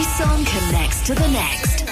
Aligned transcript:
every 0.00 0.24
song 0.24 0.44
connects 0.46 1.02
to 1.02 1.14
the 1.14 1.28
next. 1.28 1.84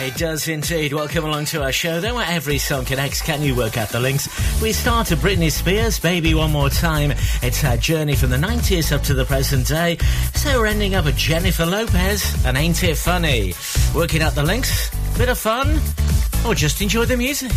It 0.00 0.14
does 0.14 0.46
indeed. 0.46 0.92
Welcome 0.92 1.24
along 1.24 1.46
to 1.46 1.62
our 1.64 1.72
show. 1.72 2.00
Then, 2.00 2.14
where 2.14 2.26
every 2.28 2.58
song 2.58 2.84
connects, 2.84 3.20
can 3.20 3.42
you 3.42 3.56
work 3.56 3.76
out 3.76 3.88
the 3.88 3.98
links? 3.98 4.28
We 4.62 4.70
start 4.70 5.10
at 5.10 5.18
Britney 5.18 5.50
Spears, 5.50 5.98
Baby 5.98 6.34
One 6.34 6.52
More 6.52 6.70
Time. 6.70 7.12
It's 7.42 7.64
our 7.64 7.76
journey 7.76 8.14
from 8.14 8.30
the 8.30 8.36
90s 8.36 8.92
up 8.92 9.02
to 9.04 9.14
the 9.14 9.24
present 9.24 9.66
day. 9.66 9.98
So, 10.34 10.60
we're 10.60 10.66
ending 10.66 10.94
up 10.94 11.06
at 11.06 11.16
Jennifer 11.16 11.66
Lopez, 11.66 12.44
and 12.46 12.56
ain't 12.56 12.84
it 12.84 12.96
funny? 12.96 13.54
Working 13.92 14.22
out 14.22 14.36
the 14.36 14.44
links, 14.44 14.90
bit 15.18 15.28
of 15.28 15.38
fun, 15.38 15.80
or 16.46 16.54
just 16.54 16.80
enjoy 16.80 17.06
the 17.06 17.16
music. 17.16 17.50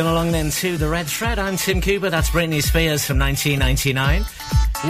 Welcome 0.00 0.16
along 0.16 0.32
then 0.32 0.50
to 0.50 0.78
the 0.78 0.88
Red 0.88 1.08
Thread. 1.08 1.38
I'm 1.38 1.58
Tim 1.58 1.82
Cooper. 1.82 2.08
That's 2.08 2.30
Britney 2.30 2.62
Spears 2.62 3.04
from 3.04 3.18
1999. 3.18 4.24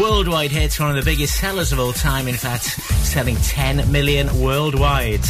Worldwide 0.01 0.53
hits, 0.53 0.79
one 0.79 0.91
of 0.91 0.95
the 0.95 1.03
biggest 1.03 1.41
sellers 1.41 1.73
of 1.73 1.81
all 1.81 1.93
time. 1.93 2.29
In 2.29 2.37
fact, 2.37 2.63
selling 2.63 3.35
10 3.35 3.91
million 3.91 4.29
worldwide. 4.41 5.25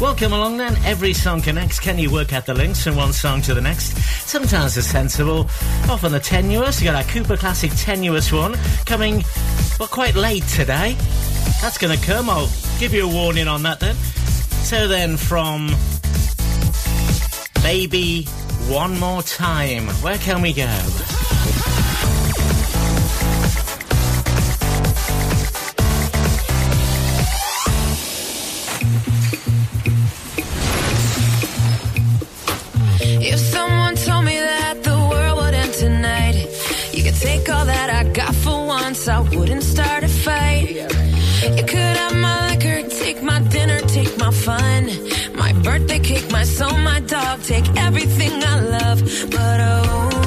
Welcome 0.00 0.32
along 0.32 0.56
then. 0.56 0.74
Every 0.84 1.12
song 1.12 1.42
connects. 1.42 1.78
Can 1.78 1.96
you 1.96 2.10
work 2.10 2.32
out 2.32 2.44
the 2.44 2.54
links 2.54 2.82
from 2.82 2.96
one 2.96 3.12
song 3.12 3.40
to 3.42 3.54
the 3.54 3.60
next? 3.60 3.96
Sometimes 4.28 4.76
it's 4.76 4.88
sensible, 4.88 5.48
often 5.88 6.10
the 6.10 6.18
tenuous. 6.18 6.80
You 6.80 6.90
got 6.90 6.96
our 6.96 7.08
Cooper 7.08 7.36
Classic 7.36 7.70
tenuous 7.76 8.32
one 8.32 8.56
coming, 8.84 9.22
well, 9.78 9.88
quite 9.88 10.16
late 10.16 10.42
today. 10.48 10.96
That's 11.62 11.78
going 11.78 11.96
to 11.96 12.04
come. 12.04 12.28
I'll 12.28 12.50
give 12.80 12.92
you 12.92 13.08
a 13.08 13.14
warning 13.14 13.46
on 13.46 13.62
that 13.62 13.78
then. 13.78 13.94
So 13.94 14.88
then, 14.88 15.16
from 15.16 15.70
Baby 17.62 18.26
One 18.68 18.98
More 18.98 19.22
Time, 19.22 19.88
where 20.02 20.18
can 20.18 20.40
we 20.42 20.52
go? 20.52 20.62
If 33.00 33.38
someone 33.38 33.96
told 33.96 34.24
me 34.24 34.38
that 34.38 34.82
the 34.82 34.96
world 35.10 35.38
would 35.38 35.54
end 35.54 35.72
tonight, 35.74 36.34
you 36.92 37.04
could 37.04 37.14
take 37.14 37.48
all 37.48 37.66
that 37.66 37.90
I 37.90 38.10
got 38.12 38.34
for 38.34 38.66
once, 38.66 39.06
I 39.06 39.20
wouldn't 39.20 39.62
start 39.62 40.04
a 40.04 40.08
fight. 40.08 40.70
You 41.42 41.64
could 41.64 41.96
have 42.02 42.16
my 42.16 42.50
liquor, 42.50 42.88
take 42.88 43.22
my 43.22 43.40
dinner, 43.40 43.80
take 43.80 44.16
my 44.18 44.30
fun, 44.30 44.88
birthday 45.64 45.98
cake, 45.98 46.30
my 46.30 46.44
soul, 46.44 46.76
my 46.78 47.00
dog, 47.00 47.42
take 47.42 47.66
everything 47.76 48.32
I 48.44 48.60
love. 48.60 49.00
But 49.30 49.60
oh, 49.60 50.23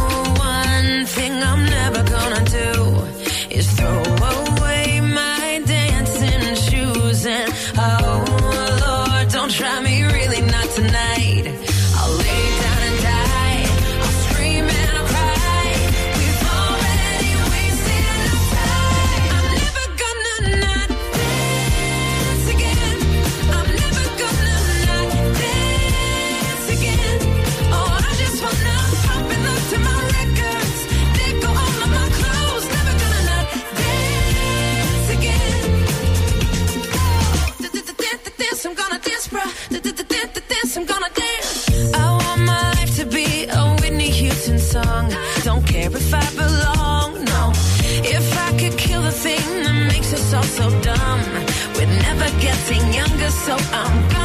so 53.47 53.55
I'm 53.71 54.16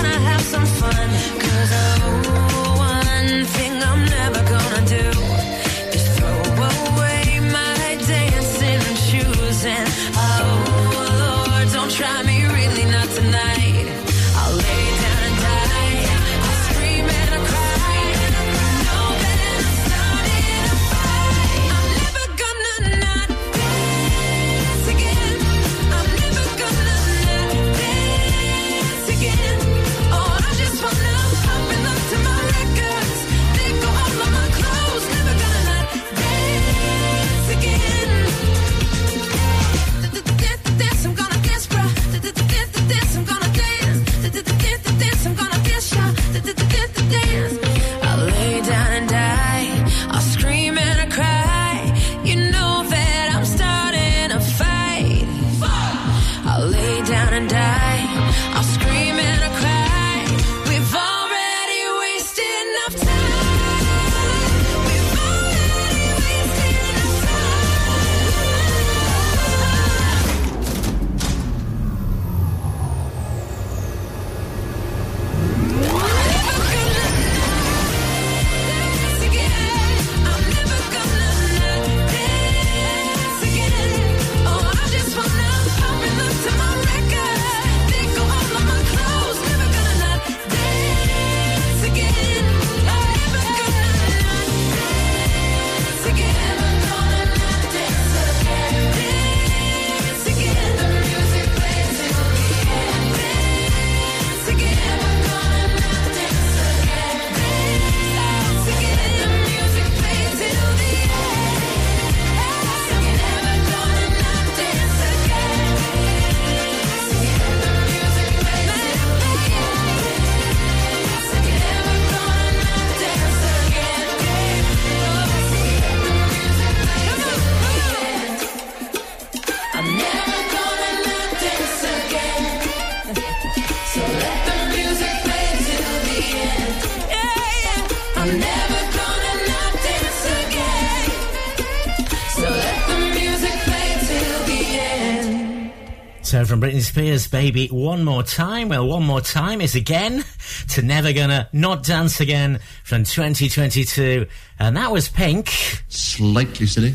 from 146.52 146.60
Britney 146.60 146.82
Spears, 146.82 147.28
Baby 147.28 147.68
One 147.68 148.04
More 148.04 148.22
Time. 148.22 148.68
Well, 148.68 148.86
One 148.86 149.04
More 149.04 149.22
Time 149.22 149.62
is 149.62 149.74
again 149.74 150.22
to 150.68 150.82
Never 150.82 151.14
Gonna 151.14 151.48
Not 151.54 151.82
Dance 151.82 152.20
Again 152.20 152.60
from 152.84 153.04
2022. 153.04 154.26
And 154.58 154.76
that 154.76 154.92
was 154.92 155.08
Pink. 155.08 155.48
Slightly 155.88 156.66
silly. 156.66 156.90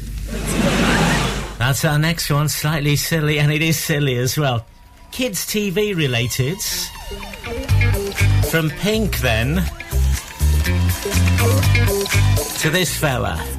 That's 1.57 1.83
our 1.85 1.97
next 1.97 2.29
one, 2.29 2.49
slightly 2.49 2.95
silly, 2.97 3.39
and 3.39 3.51
it 3.51 3.63
is 3.63 3.79
silly 3.79 4.17
as 4.17 4.37
well. 4.37 4.63
Kids 5.11 5.43
TV 5.47 5.95
related. 5.95 6.61
From 8.51 8.69
Pink 8.69 9.17
then 9.21 9.55
to 12.59 12.69
this 12.69 12.95
fella. 12.95 13.56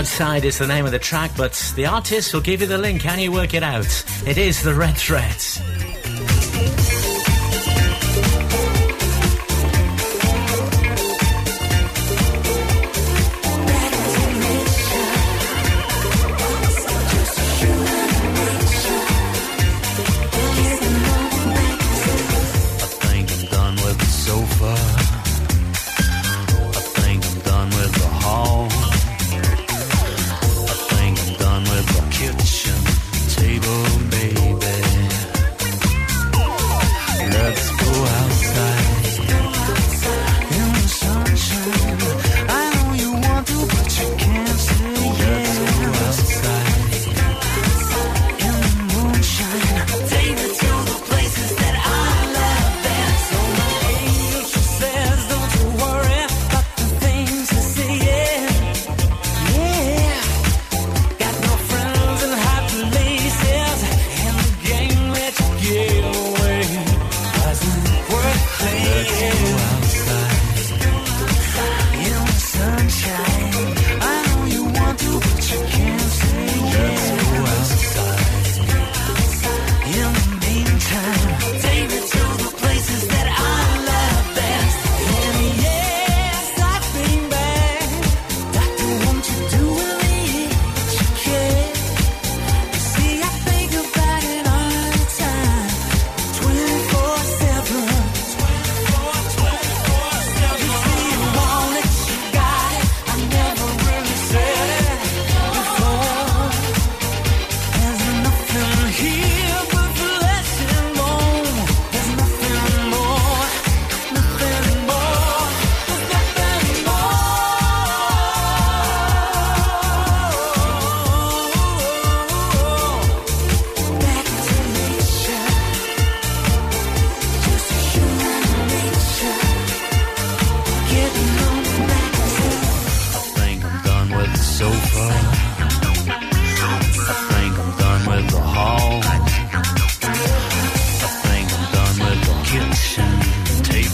Outside 0.00 0.46
is 0.46 0.56
the 0.56 0.66
name 0.66 0.86
of 0.86 0.92
the 0.92 0.98
track, 0.98 1.30
but 1.36 1.52
the 1.76 1.84
artist 1.84 2.32
will 2.32 2.40
give 2.40 2.62
you 2.62 2.66
the 2.66 2.78
link. 2.78 3.02
Can 3.02 3.18
you 3.18 3.30
work 3.30 3.52
it 3.52 3.62
out? 3.62 3.84
It 4.26 4.38
is 4.38 4.62
the 4.62 4.74
Red 4.74 4.96
Threads. 4.96 5.60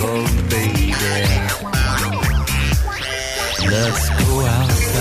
Oh, 0.08 0.24
baby. 0.48 0.92
Let's 3.68 4.08
go 4.10 4.40
out. 4.46 4.95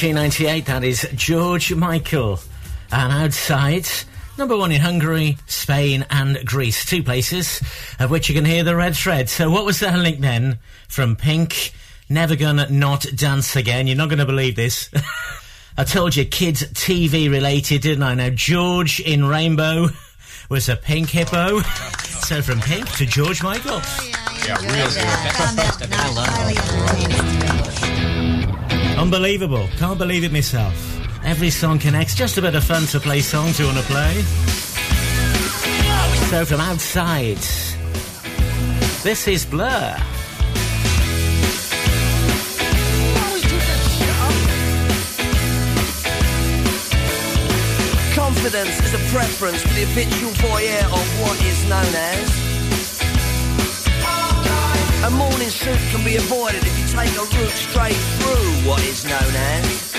1998, 0.00 0.66
that 0.66 0.84
is 0.84 1.08
George 1.16 1.74
Michael. 1.74 2.38
And 2.92 3.12
outside, 3.12 3.88
number 4.36 4.56
one 4.56 4.70
in 4.70 4.80
Hungary, 4.80 5.38
Spain, 5.46 6.06
and 6.08 6.38
Greece. 6.44 6.84
Two 6.84 7.02
places 7.02 7.60
of 7.98 8.08
which 8.08 8.28
you 8.28 8.34
can 8.34 8.44
hear 8.44 8.62
the 8.62 8.76
red 8.76 8.94
thread. 8.94 9.28
So, 9.28 9.50
what 9.50 9.64
was 9.64 9.80
that 9.80 9.98
link 9.98 10.20
then 10.20 10.60
from 10.86 11.16
Pink? 11.16 11.72
Never 12.08 12.36
gonna 12.36 12.70
not 12.70 13.06
dance 13.16 13.56
again. 13.56 13.88
You're 13.88 13.96
not 13.96 14.08
gonna 14.08 14.24
believe 14.24 14.54
this. 14.54 14.88
I 15.76 15.82
told 15.82 16.14
you, 16.14 16.24
kids 16.24 16.62
TV 16.62 17.28
related, 17.28 17.82
didn't 17.82 18.04
I? 18.04 18.14
Now, 18.14 18.30
George 18.30 19.00
in 19.00 19.24
Rainbow 19.24 19.88
was 20.48 20.68
a 20.68 20.76
pink 20.76 21.10
hippo. 21.10 21.60
So, 22.28 22.42
from 22.42 22.60
Pink 22.60 22.86
to 22.96 23.06
George 23.06 23.42
Michael. 23.42 23.80
Unbelievable. 28.98 29.68
Can't 29.78 29.96
believe 29.96 30.24
it 30.24 30.32
myself. 30.32 30.74
Every 31.24 31.50
song 31.50 31.78
connects. 31.78 32.16
Just 32.16 32.36
a 32.36 32.42
bit 32.42 32.56
of 32.56 32.64
fun 32.64 32.84
to 32.86 32.98
play 32.98 33.20
songs 33.20 33.58
you 33.58 33.66
want 33.66 33.78
to 33.78 33.84
play. 33.84 34.22
So 36.30 36.44
from 36.44 36.60
outside, 36.60 37.38
this 39.04 39.28
is 39.28 39.46
Blur. 39.46 39.96
Confidence 48.14 48.80
is 48.82 48.94
a 48.94 49.12
preference 49.14 49.62
for 49.62 49.74
the 49.74 49.86
habitual 49.86 50.32
voyeur 50.32 50.84
of 50.84 51.20
what 51.22 51.40
is 51.44 51.64
known 51.68 51.94
as. 51.94 52.47
A 55.08 55.10
morning 55.10 55.48
suit 55.48 55.80
can 55.90 56.04
be 56.04 56.16
avoided 56.16 56.60
if 56.66 56.78
you 56.78 56.84
take 56.86 57.08
a 57.16 57.24
route 57.24 57.56
straight 57.56 57.96
through 58.20 58.68
what 58.68 58.84
is 58.84 59.06
known 59.06 59.32
as. 59.56 59.92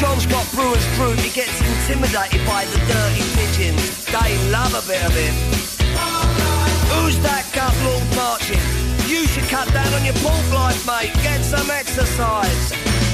John's 0.00 0.26
got 0.26 0.44
Brewer's 0.50 0.84
Group, 0.96 1.20
he 1.20 1.30
gets 1.30 1.54
intimidated 1.62 2.44
by 2.44 2.64
the 2.64 2.78
dirty 2.90 3.22
pigeons. 3.38 4.04
They 4.06 4.50
love 4.50 4.74
a 4.74 4.82
bit 4.88 5.00
of 5.06 5.14
him. 5.14 5.32
Who's 6.90 7.16
that 7.20 7.46
gut 7.54 7.72
lord 7.86 8.02
marching? 8.16 8.58
You 9.06 9.28
should 9.28 9.48
cut 9.48 9.72
down 9.72 9.94
on 9.94 10.04
your 10.04 10.14
pork 10.14 10.52
life, 10.52 10.84
mate. 10.84 11.14
Get 11.22 11.44
some 11.44 11.70
exercise. 11.70 13.13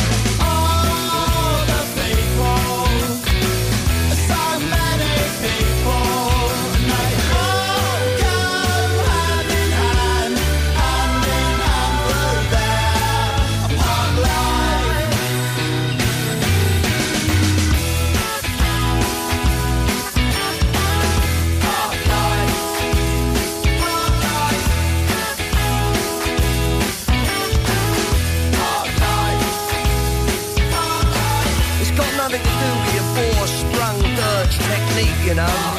Technique, 35.47 35.70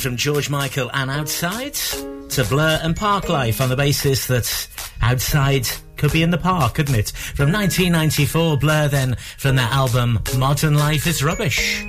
from 0.00 0.16
George 0.16 0.48
Michael 0.48 0.90
and 0.94 1.10
Outside 1.10 1.74
to 1.74 2.44
Blur 2.48 2.80
and 2.82 2.96
Park 2.96 3.28
Life 3.28 3.60
on 3.60 3.68
the 3.68 3.76
basis 3.76 4.26
that 4.28 4.68
Outside 5.02 5.68
could 5.96 6.12
be 6.12 6.22
in 6.22 6.30
the 6.30 6.38
park, 6.38 6.74
couldn't 6.74 6.94
it? 6.94 7.10
From 7.10 7.52
1994, 7.52 8.56
Blur 8.56 8.88
then 8.88 9.16
from 9.36 9.56
their 9.56 9.66
album 9.66 10.18
Modern 10.38 10.78
Life 10.78 11.06
is 11.06 11.22
Rubbish. 11.22 11.84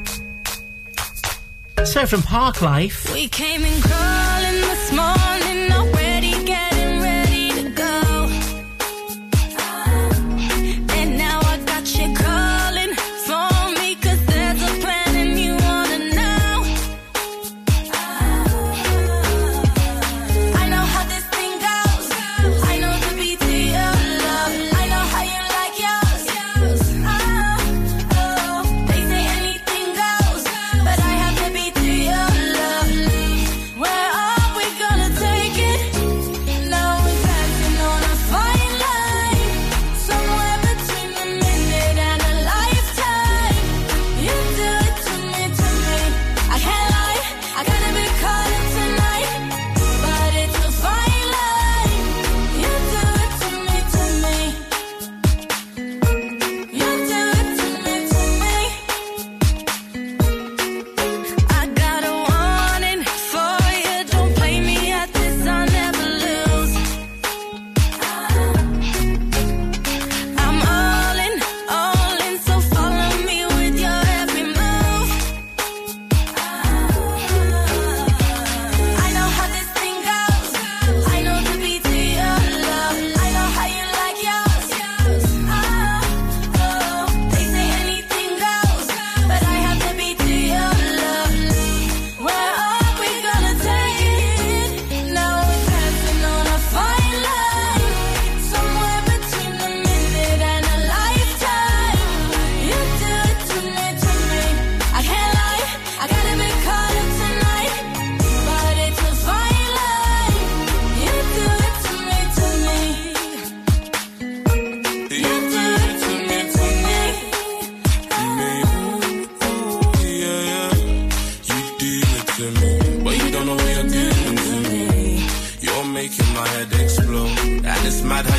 So 1.86 2.06
from 2.06 2.22
Park 2.22 2.62
Life, 2.62 3.12
We 3.14 3.28
came 3.28 3.64
in 3.64 3.82
crawling 3.82 4.31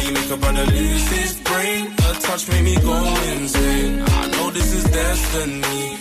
you 0.05 0.13
make 0.13 0.31
a 0.31 0.37
brother 0.37 0.67
lose 0.67 1.09
his 1.09 1.33
brain. 1.41 1.87
A 2.09 2.13
touch 2.27 2.49
made 2.49 2.65
me 2.65 2.77
go 2.77 2.97
insane. 3.37 4.03
I 4.03 4.27
know 4.33 4.51
this 4.51 4.73
is 4.75 4.85
destiny. 4.85 5.97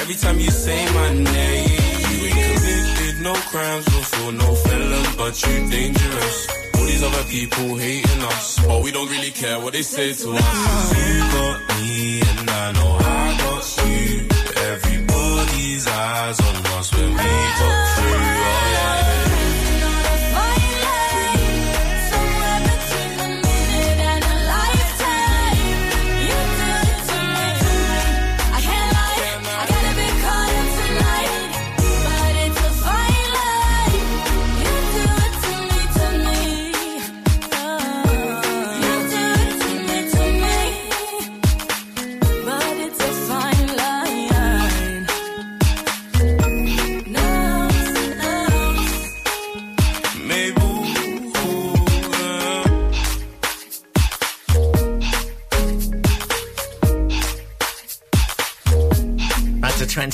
Every 0.00 0.14
time 0.14 0.38
you 0.38 0.50
say 0.50 0.80
my 0.94 1.12
name, 1.12 1.68
you 2.10 2.18
ain't 2.26 2.58
committed 2.58 3.20
no 3.22 3.34
crimes, 3.50 3.84
before 3.84 4.32
no 4.32 4.54
felon, 4.54 5.06
but 5.16 5.34
you 5.42 5.70
dangerous. 5.70 6.48
All 6.74 6.84
these 6.84 7.02
other 7.02 7.24
people 7.24 7.76
hating 7.76 8.22
us, 8.22 8.58
but 8.66 8.82
we 8.82 8.90
don't 8.92 9.10
really 9.10 9.30
care 9.30 9.58
what 9.60 9.72
they 9.72 9.82
say 9.82 10.12
to 10.12 10.28
us. 10.32 10.92
you 10.98 11.20
got 11.36 11.56
me, 11.76 12.20
and 12.20 12.50
I 12.50 12.72
know 12.72 12.92
I 13.00 13.36
got 13.42 13.64
you. 13.86 14.28
Everybody's 14.72 15.86
eyes 15.86 16.40
on 16.40 16.56
us 16.78 16.94
when 16.94 17.10
we 17.10 17.16
got 17.16 17.96
through. 17.96 18.05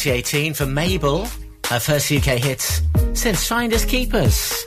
2018 0.03 0.55
for 0.55 0.67
Mabel, 0.67 1.29
her 1.69 1.79
first 1.79 2.11
UK 2.11 2.37
hit 2.37 2.61
since 3.15 3.47
Finders 3.47 3.85
Keepers. 3.85 4.67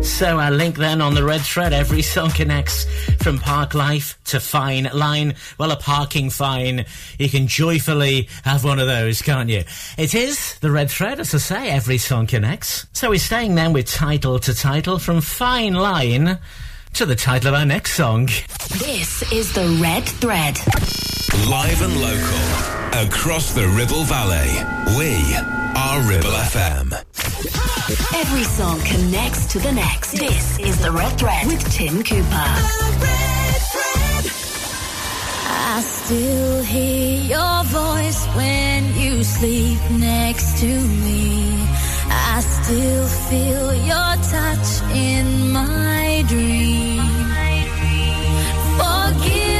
So 0.00 0.38
our 0.38 0.50
link 0.50 0.78
then 0.78 1.02
on 1.02 1.12
the 1.12 1.22
red 1.22 1.42
thread, 1.42 1.74
every 1.74 2.00
song 2.00 2.30
connects 2.30 2.86
from 3.22 3.38
park 3.38 3.74
life 3.74 4.18
to 4.24 4.40
fine 4.40 4.88
line. 4.94 5.34
Well, 5.58 5.70
a 5.70 5.76
parking 5.76 6.30
fine. 6.30 6.86
You 7.18 7.28
can 7.28 7.46
joyfully 7.46 8.30
have 8.44 8.64
one 8.64 8.78
of 8.78 8.86
those, 8.86 9.20
can't 9.20 9.50
you? 9.50 9.64
It 9.98 10.14
is 10.14 10.58
the 10.60 10.70
red 10.70 10.90
thread, 10.90 11.20
as 11.20 11.34
I 11.34 11.38
say, 11.38 11.70
every 11.70 11.98
song 11.98 12.26
connects. 12.26 12.86
So 12.94 13.10
we're 13.10 13.18
staying 13.18 13.56
then 13.56 13.74
with 13.74 13.86
title 13.86 14.38
to 14.38 14.54
title 14.54 14.98
from 14.98 15.20
fine 15.20 15.74
line 15.74 16.38
to 16.94 17.04
the 17.04 17.16
title 17.16 17.48
of 17.48 17.54
our 17.54 17.66
next 17.66 17.92
song. 17.92 18.30
This 18.78 19.30
is 19.30 19.52
the 19.52 19.78
Red 19.78 20.06
Thread. 20.06 20.58
Live 21.32 21.82
and 21.82 21.96
local. 22.00 23.06
Across 23.06 23.54
the 23.54 23.68
Ribble 23.68 24.02
Valley. 24.02 24.50
We 24.98 25.14
are 25.76 26.00
Ribble 26.02 26.34
FM. 26.50 26.92
Every 28.16 28.42
song 28.42 28.80
connects 28.80 29.46
to 29.52 29.60
the 29.60 29.70
next. 29.70 30.10
This 30.10 30.58
is 30.58 30.80
the 30.80 30.90
Red 30.90 31.16
Thread 31.18 31.46
with 31.46 31.62
Tim 31.72 32.02
Cooper. 32.02 32.26
I 35.46 35.80
still 35.84 36.62
hear 36.64 37.22
your 37.22 37.64
voice 37.64 38.26
when 38.34 38.92
you 38.96 39.22
sleep 39.22 39.78
next 39.92 40.58
to 40.58 40.66
me. 40.66 41.64
I 42.10 42.40
still 42.40 43.06
feel 43.06 43.72
your 43.74 44.16
touch 44.34 44.82
in 44.92 45.52
my 45.52 46.24
dream. 46.26 47.00
Forgive 48.78 49.59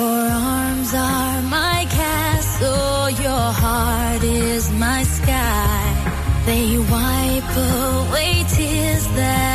Your 0.00 0.08
arms 0.08 0.94
are 0.94 1.42
my 1.42 1.86
castle, 1.90 3.10
your 3.22 3.46
heart 3.62 4.24
is 4.24 4.70
my 4.72 5.02
sky. 5.02 6.42
They 6.46 6.78
wipe 6.78 7.54
away 7.74 8.32
tears 8.48 9.06
that 9.18 9.49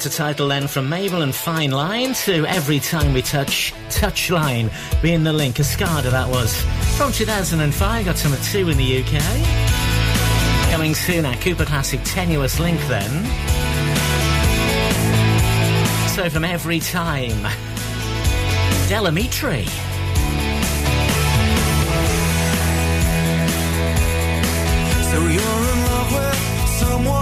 to 0.00 0.10
title 0.10 0.48
then 0.48 0.68
from 0.68 0.88
Mabel 0.88 1.22
and 1.22 1.34
Fine 1.34 1.72
Line 1.72 2.14
to 2.14 2.46
Every 2.46 2.78
Time 2.78 3.12
We 3.12 3.20
Touch, 3.20 3.74
Touchline 3.88 4.70
being 5.02 5.22
the 5.22 5.32
link. 5.32 5.58
A 5.58 5.62
that 5.62 6.28
was. 6.30 6.58
From 6.96 7.12
2005, 7.12 8.04
got 8.04 8.24
number 8.24 8.38
two 8.44 8.68
in 8.70 8.78
the 8.78 9.02
UK. 9.02 10.70
Coming 10.70 10.94
soon, 10.94 11.26
at 11.26 11.40
Cooper 11.40 11.64
Classic 11.64 12.00
Tenuous 12.04 12.58
Link 12.58 12.80
then. 12.88 13.10
So 16.08 16.30
from 16.30 16.44
Every 16.44 16.80
Time, 16.80 17.42
Del 18.88 19.06
Amitri. 19.06 19.66
So 25.10 25.18
you're 25.18 25.28
in 25.28 25.84
love 25.84 26.12
with 26.12 26.68
someone 26.78 27.21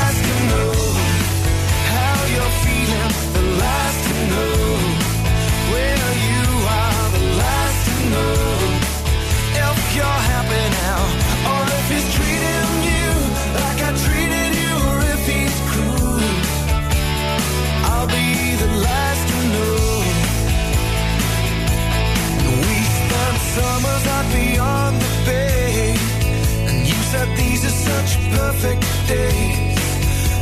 perfect 28.37 28.83
days 29.07 29.81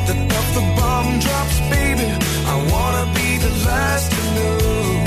the 0.10 0.16
top 0.34 0.48
the 0.58 0.66
bomb 0.78 1.20
drops, 1.20 1.60
baby. 1.70 2.10
I 2.54 2.56
wanna 2.74 3.06
be 3.14 3.30
the 3.46 3.54
last 3.68 4.12
to 4.14 4.22
know. 4.36 5.04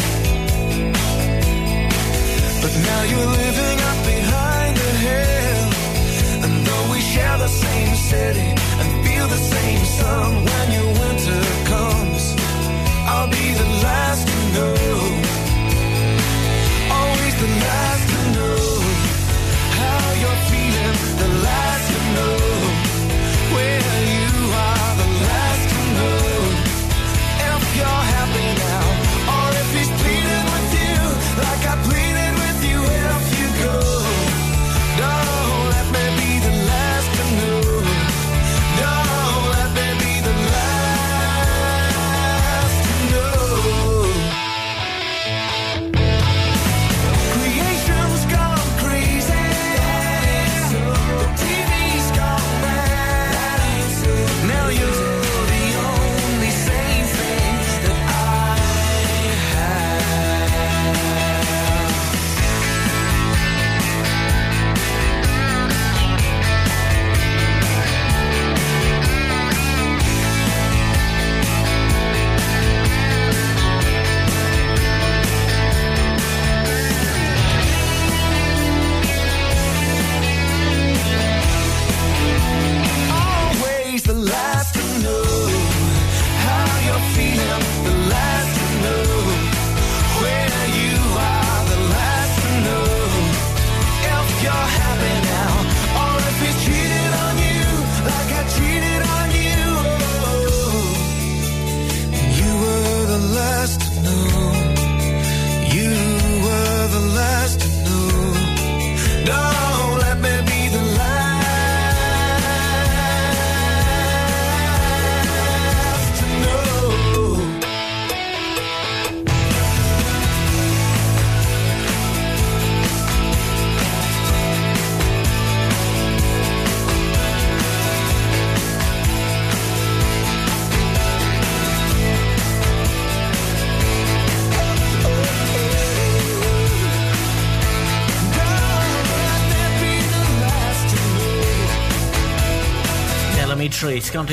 But 2.63 2.73
now 2.89 3.03
you're 3.11 3.33
living 3.43 3.79
up 3.91 3.99
behind 4.15 4.73
the 4.77 4.93
hill, 5.07 5.67
and 6.45 6.53
though 6.67 6.87
we 6.93 7.01
share 7.01 7.37
the 7.39 7.53
same 7.65 7.95
city 8.11 8.49
and 8.81 8.89
feel 9.05 9.27
the 9.27 9.43
same 9.55 9.85
sun. 9.99 10.52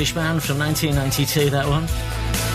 Scottish 0.00 0.14
band 0.14 0.42
from 0.42 0.58
1992, 0.58 1.50
that 1.50 1.68
one. 1.68 1.86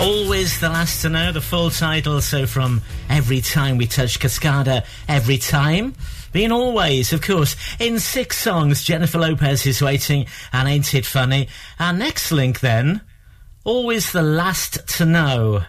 Always 0.01 0.59
the 0.59 0.67
last 0.67 1.03
to 1.03 1.09
know, 1.09 1.31
the 1.31 1.41
full 1.41 1.69
title, 1.69 2.19
so 2.19 2.47
from 2.47 2.81
Every 3.07 3.39
Time 3.39 3.77
We 3.77 3.85
Touch 3.85 4.19
Cascada, 4.19 4.83
Every 5.07 5.37
Time. 5.37 5.93
Being 6.33 6.51
always, 6.51 7.13
of 7.13 7.21
course, 7.21 7.55
in 7.79 7.99
six 7.99 8.39
songs, 8.39 8.83
Jennifer 8.83 9.19
Lopez 9.19 9.67
is 9.67 9.79
waiting, 9.79 10.25
and 10.51 10.67
Ain't 10.67 10.95
It 10.95 11.05
Funny? 11.05 11.47
Our 11.79 11.93
next 11.93 12.31
link 12.31 12.61
then, 12.61 13.01
Always 13.63 14.11
the 14.11 14.23
Last 14.23 14.87
to 14.97 15.05
Know. 15.05 15.65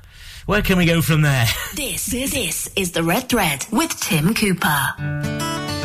Where 0.47 0.63
can 0.63 0.79
we 0.79 0.87
go 0.87 1.03
from 1.03 1.21
there? 1.21 1.45
This, 1.75 2.07
this, 2.11 2.31
this 2.31 2.71
is 2.75 2.93
the 2.93 3.03
Red 3.03 3.29
Thread 3.29 3.67
with 3.71 3.91
Tim 4.01 4.33
Cooper. 4.33 4.95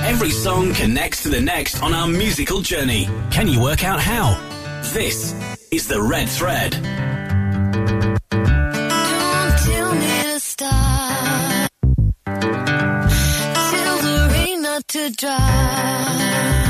Every 0.04 0.32
song 0.32 0.73
connects 0.73 1.23
to 1.23 1.30
the 1.30 1.41
next 1.41 1.84
on 1.84 1.93
our 1.93 2.08
musical 2.08 2.62
journey. 2.62 3.10
Can 3.30 3.49
you 3.49 3.62
work 3.62 3.84
out 3.84 3.99
how? 3.99 4.39
This 4.93 5.36
is 5.72 5.88
the 5.88 6.02
Red 6.02 6.28
Thread. 6.28 6.72
Don't 8.30 8.42
tell 9.66 9.96
me 9.96 10.24
to 10.24 10.40
stop. 10.40 11.72
Tell 12.26 14.02
to. 15.18 16.61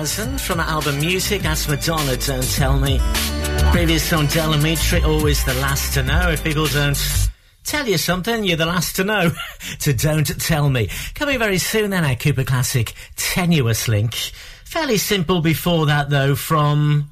2000, 0.00 0.40
from 0.40 0.56
the 0.56 0.64
album 0.64 0.98
Music, 0.98 1.42
that's 1.42 1.68
Madonna, 1.68 2.16
Don't 2.16 2.50
Tell 2.54 2.78
Me. 2.78 2.98
Previous 3.70 4.02
song, 4.02 4.28
Del 4.28 4.54
Amitri, 4.54 5.04
Always 5.06 5.44
the 5.44 5.52
Last 5.54 5.92
to 5.92 6.02
Know. 6.02 6.30
If 6.30 6.42
people 6.42 6.66
don't 6.68 6.98
tell 7.64 7.86
you 7.86 7.98
something, 7.98 8.44
you're 8.44 8.56
the 8.56 8.64
last 8.64 8.96
to 8.96 9.04
know. 9.04 9.30
to 9.80 9.92
Don't 9.92 10.40
Tell 10.40 10.70
Me. 10.70 10.88
Coming 11.14 11.38
very 11.38 11.58
soon 11.58 11.90
then, 11.90 12.06
our 12.06 12.14
Cooper 12.14 12.44
Classic 12.44 12.94
Tenuous 13.16 13.88
Link. 13.88 14.14
Fairly 14.64 14.96
simple 14.96 15.42
before 15.42 15.84
that, 15.84 16.08
though, 16.08 16.34
from 16.34 17.10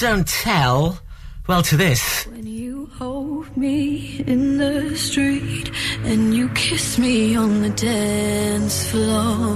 Don't 0.00 0.26
Tell, 0.26 0.98
well, 1.46 1.62
to 1.62 1.76
this. 1.76 2.26
When 2.26 2.44
you 2.44 2.90
hold 2.98 3.56
me 3.56 4.24
in 4.26 4.58
the 4.58 4.96
street 4.96 5.70
and 6.02 6.34
you 6.34 6.48
kiss 6.50 6.98
me 6.98 7.36
on 7.36 7.62
the 7.62 7.70
dance 7.70 8.90
floor. 8.90 9.55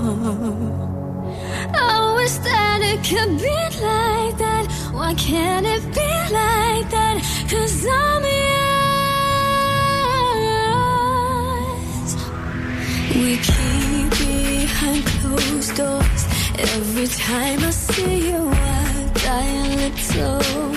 Why 5.11 5.17
can't 5.17 5.67
it 5.67 5.83
be 5.93 6.13
like 6.33 6.89
that? 6.95 7.17
Cause 7.51 7.85
I'm 7.85 8.23
yours. 11.75 12.15
We 13.17 13.31
keep 13.39 14.11
behind 14.23 15.05
closed 15.07 15.75
doors. 15.75 16.23
Every 16.59 17.09
time 17.09 17.59
I 17.59 17.71
see 17.71 18.29
you, 18.31 18.51
I 18.53 19.11
die 19.15 19.51
a 19.51 19.79
little. 19.79 20.70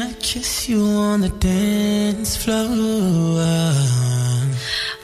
when 0.00 0.08
I 0.08 0.12
kiss 0.14 0.68
you 0.68 0.82
on 0.82 1.20
the 1.20 1.28
dance 1.28 2.36
floor. 2.36 3.42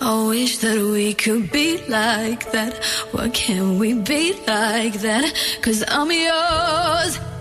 I 0.01 0.27
wish 0.29 0.59
that 0.59 0.79
we 0.79 1.13
could 1.13 1.51
be 1.53 1.79
like 1.89 2.51
that. 2.53 2.83
Why 3.13 3.29
can't 3.29 3.79
we 3.79 3.95
be 3.95 4.33
like 4.47 4.95
that? 5.01 5.35
Cause 5.61 5.85
I'm 5.89 6.11
yours. 6.11 7.36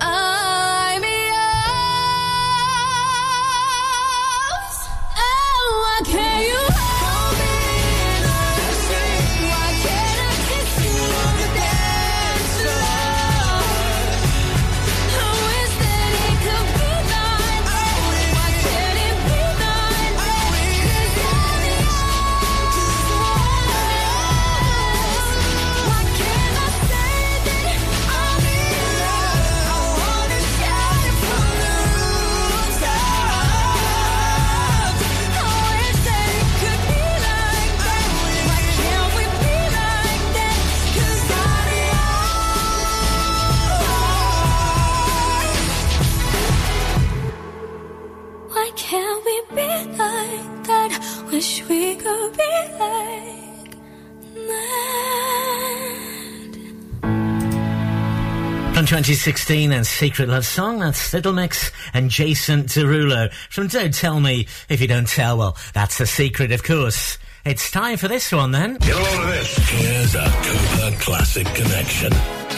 2016 59.04 59.74
and 59.74 59.86
Secret 59.86 60.30
Love 60.30 60.46
Song. 60.46 60.80
That's 60.80 61.14
Little 61.14 61.34
Mix 61.34 61.70
and 61.94 62.10
Jason 62.10 62.64
Derulo 62.64 63.30
from 63.50 63.68
Don't 63.68 63.94
Tell 63.94 64.22
Me 64.22 64.48
If 64.70 64.80
You 64.80 64.88
Don't 64.88 65.06
Tell. 65.06 65.38
Well, 65.38 65.58
that's 65.74 66.00
a 66.00 66.08
secret, 66.08 66.54
of 66.54 66.64
course. 66.64 67.18
It's 67.44 67.70
time 67.70 67.98
for 67.98 68.08
this 68.08 68.32
one 68.32 68.52
then. 68.52 68.76
Get 68.76 68.96
a 68.96 69.00
load 69.00 69.22
of 69.22 69.28
this. 69.28 69.58
Here's 69.70 70.16
a 70.16 70.24
Cooper 70.24 70.98
Classic 71.02 71.46
Connection. 71.48 72.14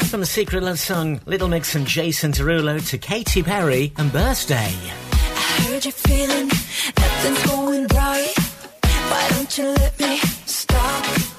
From 0.10 0.20
the 0.20 0.28
Secret 0.28 0.62
Love 0.62 0.80
Song, 0.80 1.20
Little 1.26 1.48
Mix 1.48 1.74
and 1.74 1.88
Jason 1.88 2.32
Derulo 2.32 2.88
to 2.90 3.00
Katy 3.00 3.42
Perry 3.42 3.94
and 3.98 4.12
Birthday. 4.12 4.72
I 5.12 5.66
heard 5.70 5.86
you 5.86 5.92
feeling 5.92 6.50
nothing's 6.50 7.46
going 7.48 7.88
right. 7.88 8.34
Why 8.84 9.28
don't 9.32 9.58
you 9.58 9.70
let 9.70 10.00
me 10.00 10.18
stop? 10.46 11.37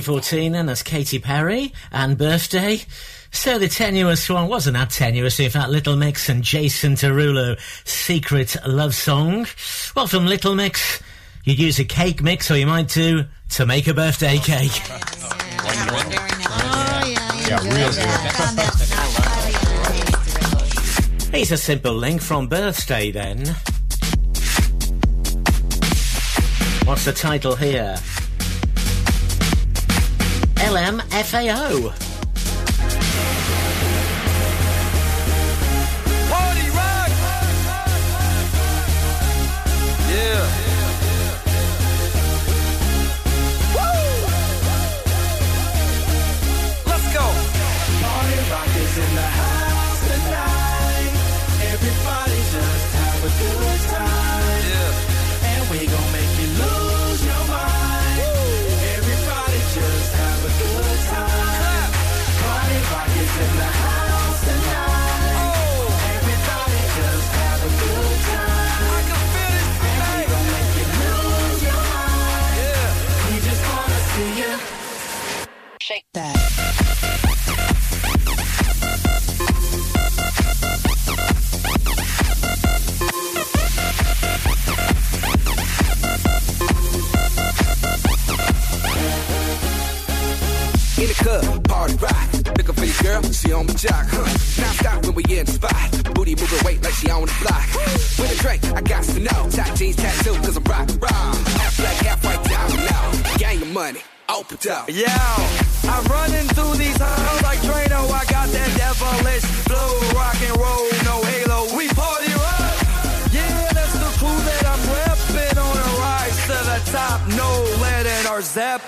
2014, 0.00 0.56
and 0.56 0.68
that's 0.68 0.82
Katy 0.82 1.20
Perry 1.20 1.72
and 1.92 2.18
Birthday. 2.18 2.80
So 3.30 3.60
the 3.60 3.68
tenuous 3.68 4.28
one 4.28 4.48
wasn't 4.48 4.76
that 4.76 4.90
tenuous. 4.90 5.38
In 5.38 5.50
fact, 5.50 5.70
Little 5.70 5.94
Mix 5.94 6.28
and 6.28 6.42
Jason 6.42 6.94
Derulo, 6.94 7.56
Secret 7.86 8.56
Love 8.66 8.92
Song. 8.94 9.46
Well, 9.94 10.08
from 10.08 10.26
Little 10.26 10.56
Mix, 10.56 11.00
you'd 11.44 11.60
use 11.60 11.78
a 11.78 11.84
cake 11.84 12.22
mix, 12.22 12.50
or 12.50 12.56
you 12.56 12.66
might 12.66 12.88
do 12.88 13.24
to 13.50 13.66
make 13.66 13.86
a 13.86 13.94
birthday 13.94 14.38
cake. 14.38 14.72
Yeah, 17.46 17.62
real 17.62 17.92
Here's 21.32 21.52
a 21.52 21.56
simple 21.56 21.94
link 21.94 22.20
from 22.20 22.48
Birthday 22.48 23.12
then. 23.12 23.44
What's 26.84 27.04
the 27.04 27.12
title 27.14 27.54
here? 27.54 27.96
LMFAO. 30.64 32.03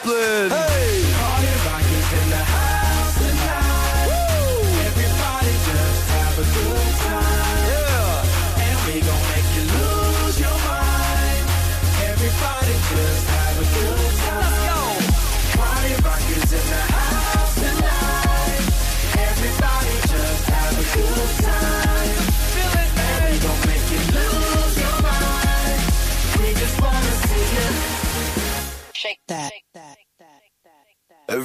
Hey! 0.09 1.36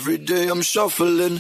Every 0.02 0.18
day 0.18 0.48
I'm 0.48 0.64
shuffling. 0.64 1.38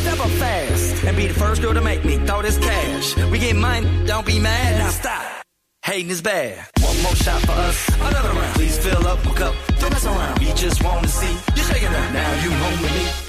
Step 0.00 0.18
up 0.18 0.30
fast 0.30 1.04
and 1.04 1.14
be 1.14 1.26
the 1.26 1.34
first 1.34 1.60
girl 1.60 1.74
to 1.74 1.82
make 1.82 2.06
me 2.06 2.16
throw 2.24 2.40
this 2.40 2.56
cash. 2.56 3.14
We 3.30 3.38
get 3.38 3.54
mine, 3.54 4.06
don't 4.06 4.24
be 4.24 4.38
mad. 4.38 4.78
Now 4.78 4.88
stop. 4.88 5.44
Hating 5.84 6.08
is 6.08 6.22
bad. 6.22 6.66
One 6.80 7.02
more 7.02 7.14
shot 7.16 7.42
for 7.42 7.52
us, 7.52 7.88
another 8.00 8.30
round. 8.30 8.54
Please 8.54 8.78
fill 8.78 9.06
up 9.06 9.22
a 9.26 9.34
cup, 9.34 9.54
don't 9.78 9.90
mess 9.90 10.06
around. 10.06 10.38
We 10.38 10.46
just 10.54 10.82
wanna 10.82 11.08
see 11.08 11.36
you 11.54 11.62
shaking 11.64 11.88
up. 11.88 12.12
Now 12.14 12.42
you 12.42 12.50
home 12.50 12.80
with 12.80 12.92
me. 12.92 13.21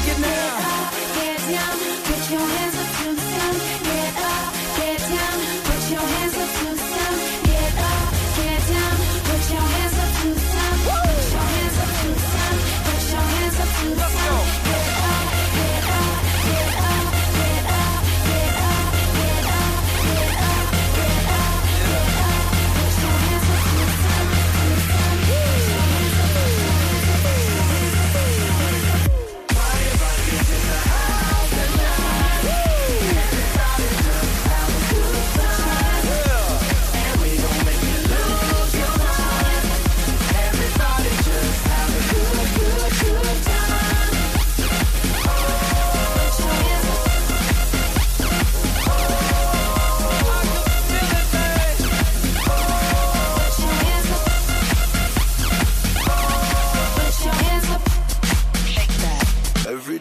Naked 0.00 0.22
now. 0.22 0.90
Get 1.14 1.38
down, 1.50 1.78
put 2.04 2.30
your 2.30 2.40
hands 2.40 2.69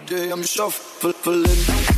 day 0.10 0.32
I'm 0.32 0.42
shuffling. 0.42 1.89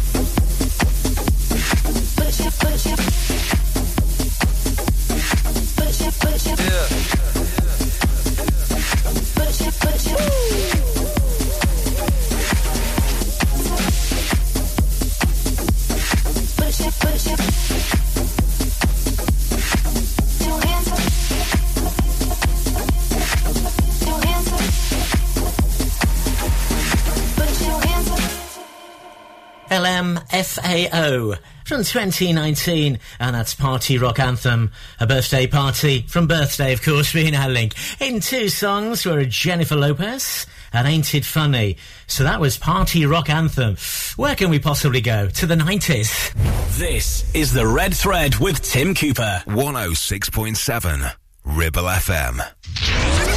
Oh, 30.91 31.35
from 31.65 31.83
2019, 31.83 32.99
and 33.19 33.35
that's 33.35 33.53
Party 33.53 33.97
Rock 33.97 34.19
Anthem, 34.19 34.71
a 34.99 35.07
birthday 35.07 35.47
party 35.47 36.01
from 36.07 36.27
birthday, 36.27 36.73
of 36.73 36.81
course, 36.81 37.13
being 37.13 37.35
our 37.35 37.49
link. 37.49 37.73
In 38.01 38.19
two 38.19 38.49
songs 38.49 39.05
were 39.05 39.23
Jennifer 39.25 39.75
Lopez 39.75 40.45
and 40.73 40.87
Ain't 40.87 41.13
It 41.13 41.25
Funny. 41.25 41.77
So 42.07 42.23
that 42.23 42.39
was 42.39 42.57
Party 42.57 43.05
Rock 43.05 43.29
Anthem. 43.29 43.77
Where 44.15 44.35
can 44.35 44.49
we 44.49 44.59
possibly 44.59 45.01
go? 45.01 45.29
To 45.29 45.45
the 45.45 45.55
90s. 45.55 46.33
This 46.77 47.33
is 47.35 47.53
The 47.53 47.67
Red 47.67 47.93
Thread 47.93 48.35
with 48.37 48.61
Tim 48.61 48.95
Cooper. 48.95 49.43
106.7 49.47 51.13
Ribble 51.43 51.83
FM. 51.83 52.37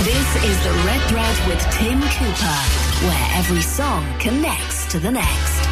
This 0.04 0.44
is 0.44 0.64
The 0.64 0.72
Red 0.84 1.02
Thread 1.08 1.48
with 1.48 1.60
Tim 1.72 2.00
Cooper, 2.00 3.06
where 3.06 3.28
every 3.34 3.62
song 3.62 4.06
connects 4.18 4.86
to 4.92 4.98
the 4.98 5.10
next. 5.10 5.63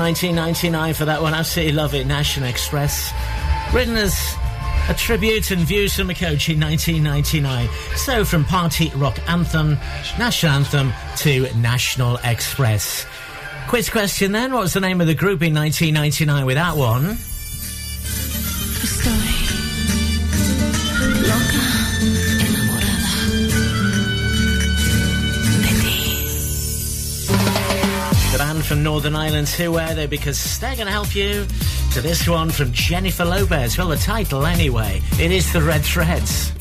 1999 0.00 0.94
for 0.94 1.04
that 1.04 1.20
one. 1.20 1.34
Absolutely 1.34 1.74
love 1.74 1.94
it. 1.94 2.06
National 2.06 2.48
Express. 2.48 3.12
Written 3.74 3.96
as 3.96 4.34
a 4.88 4.94
tribute 4.94 5.50
and 5.50 5.60
views 5.60 5.94
from 5.94 6.08
a 6.08 6.14
coach 6.14 6.48
in 6.48 6.58
1999. 6.58 7.68
So 7.96 8.24
from 8.24 8.44
party 8.44 8.90
rock 8.96 9.18
anthem, 9.28 9.78
national 10.18 10.52
anthem 10.52 10.92
to 11.18 11.52
National 11.56 12.16
Express. 12.24 13.06
Quiz 13.68 13.90
question 13.90 14.32
then. 14.32 14.52
What 14.52 14.62
was 14.62 14.72
the 14.72 14.80
name 14.80 15.02
of 15.02 15.06
the 15.06 15.14
group 15.14 15.42
in 15.42 15.54
1999 15.54 16.46
with 16.46 16.56
that 16.56 16.76
one? 16.76 17.18
Northern 28.82 29.14
Ireland's 29.14 29.54
Who 29.54 29.78
Are 29.78 29.94
They 29.94 30.06
because 30.06 30.58
they're 30.58 30.74
going 30.74 30.86
to 30.86 30.92
help 30.92 31.14
you 31.14 31.46
to 31.92 32.00
this 32.00 32.28
one 32.28 32.50
from 32.50 32.72
Jennifer 32.72 33.24
Lopez. 33.24 33.76
Well, 33.76 33.88
the 33.88 33.96
title 33.96 34.46
anyway. 34.46 35.02
It 35.18 35.30
is 35.30 35.52
The 35.52 35.62
Red 35.62 35.82
Threads. 35.82 36.52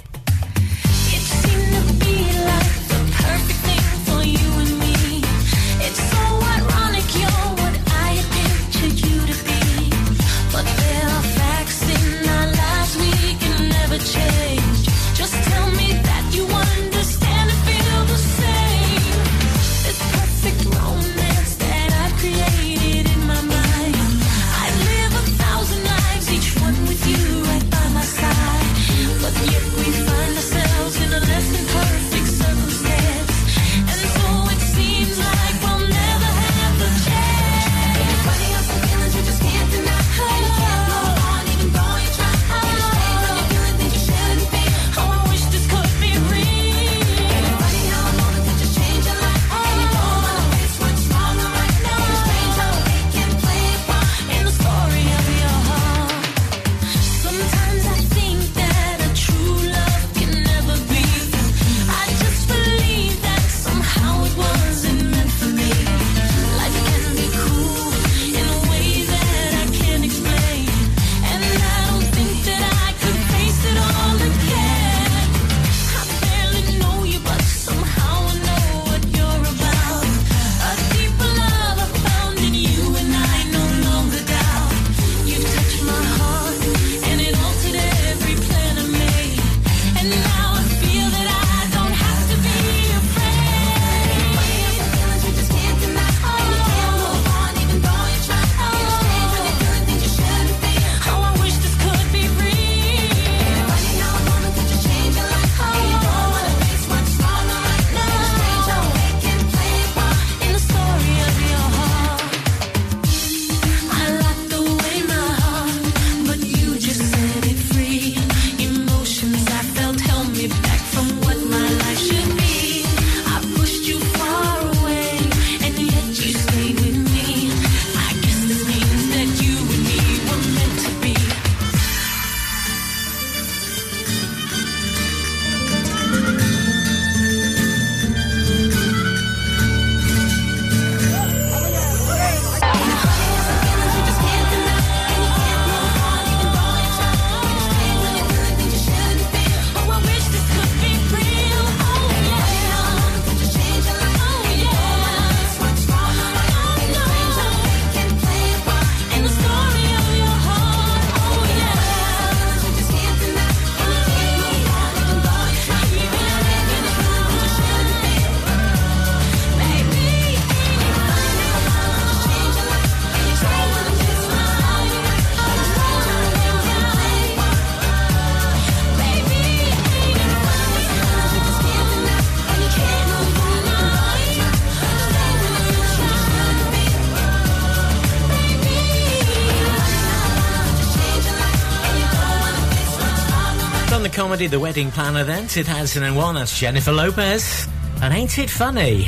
comedy 194.19 194.47
The 194.47 194.59
Wedding 194.59 194.91
Planner 194.91 195.23
then, 195.23 195.47
2001. 195.47 196.35
That's 196.35 196.59
Jennifer 196.59 196.91
Lopez. 196.91 197.69
And 198.01 198.13
ain't 198.13 198.37
it 198.37 198.49
funny? 198.49 199.03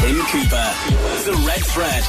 Tim 0.00 0.16
Cooper, 0.28 0.72
The 1.26 1.44
Red 1.46 1.62
Thread. 1.66 2.02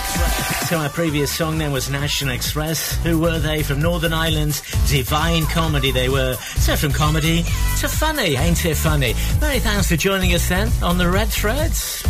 So 0.70 0.78
our 0.78 0.88
previous 0.88 1.30
song 1.30 1.58
then 1.58 1.74
was 1.74 1.90
National 1.90 2.34
Express. 2.34 2.96
Who 3.04 3.20
were 3.20 3.38
they? 3.38 3.64
From 3.64 3.82
Northern 3.82 4.14
Ireland. 4.14 4.62
Divine 4.88 5.46
comedy 5.48 5.92
they 5.92 6.08
were. 6.08 6.36
So 6.36 6.78
from 6.78 6.94
comedy 6.94 7.44
to 7.80 7.90
funny. 7.90 8.38
Ain't 8.38 8.64
it 8.64 8.76
funny? 8.76 9.14
Many 9.42 9.60
thanks 9.60 9.90
for 9.90 9.98
joining 9.98 10.34
us 10.34 10.48
then 10.48 10.72
on 10.82 10.98
The 10.98 11.10
Red 11.10 11.28
Threads. 11.28 12.02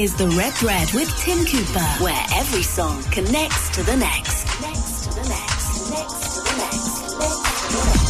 is 0.00 0.14
The 0.14 0.28
Red 0.28 0.54
Thread 0.54 0.90
with 0.94 1.14
Tim 1.18 1.44
Cooper, 1.44 1.84
where 2.02 2.24
every 2.34 2.62
song 2.62 3.02
connects 3.10 3.68
to 3.70 3.82
the 3.82 3.96
next. 3.96 4.46
Next 4.62 5.04
to 5.04 5.10
the 5.10 5.28
next. 5.28 5.90
Next 5.90 6.36
to 6.36 6.40
the 6.40 6.56
next. 6.56 7.18
Next 7.18 7.58
to 7.58 7.76
the 7.76 7.90
next. 7.98 8.09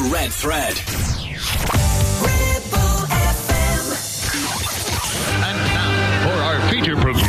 Red 0.00 0.32
Thread. 0.32 0.76
And 5.44 5.58
now 5.58 6.22
for 6.24 6.42
our 6.42 6.60
feature 6.68 6.96
program. 6.96 7.24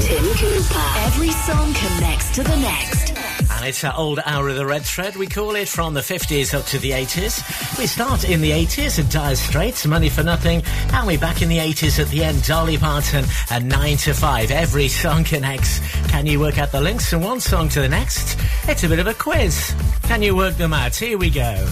Tim 0.00 0.24
Cooper. 0.34 0.92
Every 0.98 1.30
song 1.30 1.74
connects 1.74 2.30
to 2.36 2.42
the 2.42 2.56
next. 2.56 3.10
And 3.50 3.68
it's 3.68 3.84
our 3.84 3.94
old 3.94 4.20
hour 4.24 4.48
of 4.48 4.56
the 4.56 4.64
red 4.64 4.82
thread. 4.82 5.16
We 5.16 5.26
call 5.26 5.54
it 5.56 5.68
from 5.68 5.92
the 5.92 6.00
50s 6.00 6.54
up 6.58 6.64
to 6.66 6.78
the 6.78 6.92
80s. 6.92 7.78
We 7.78 7.86
start 7.86 8.24
in 8.24 8.40
the 8.40 8.52
80s 8.52 8.98
at 8.98 9.10
Dire 9.10 9.36
Straits, 9.36 9.84
Money 9.86 10.08
for 10.08 10.22
Nothing, 10.22 10.62
and 10.94 11.06
we're 11.06 11.18
back 11.18 11.42
in 11.42 11.50
the 11.50 11.58
80s 11.58 11.98
at 11.98 12.08
the 12.08 12.24
end, 12.24 12.42
Dolly 12.44 12.78
Parton 12.78 13.26
and 13.50 13.68
9 13.68 13.96
to 13.98 14.14
5. 14.14 14.50
Every 14.50 14.88
song 14.88 15.24
connects. 15.24 15.80
Can 16.08 16.24
you 16.24 16.40
work 16.40 16.58
out 16.58 16.72
the 16.72 16.80
links 16.80 17.10
from 17.10 17.22
one 17.22 17.40
song 17.40 17.68
to 17.70 17.82
the 17.82 17.88
next? 17.88 18.38
It's 18.68 18.84
a 18.84 18.88
bit 18.88 19.00
of 19.00 19.06
a 19.06 19.14
quiz. 19.14 19.74
Can 20.04 20.22
you 20.22 20.34
work 20.34 20.56
them 20.56 20.72
out? 20.72 20.96
Here 20.96 21.18
we 21.18 21.28
go. 21.28 21.68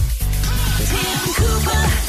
Tim 0.85 1.33
Cooper, 1.35 2.08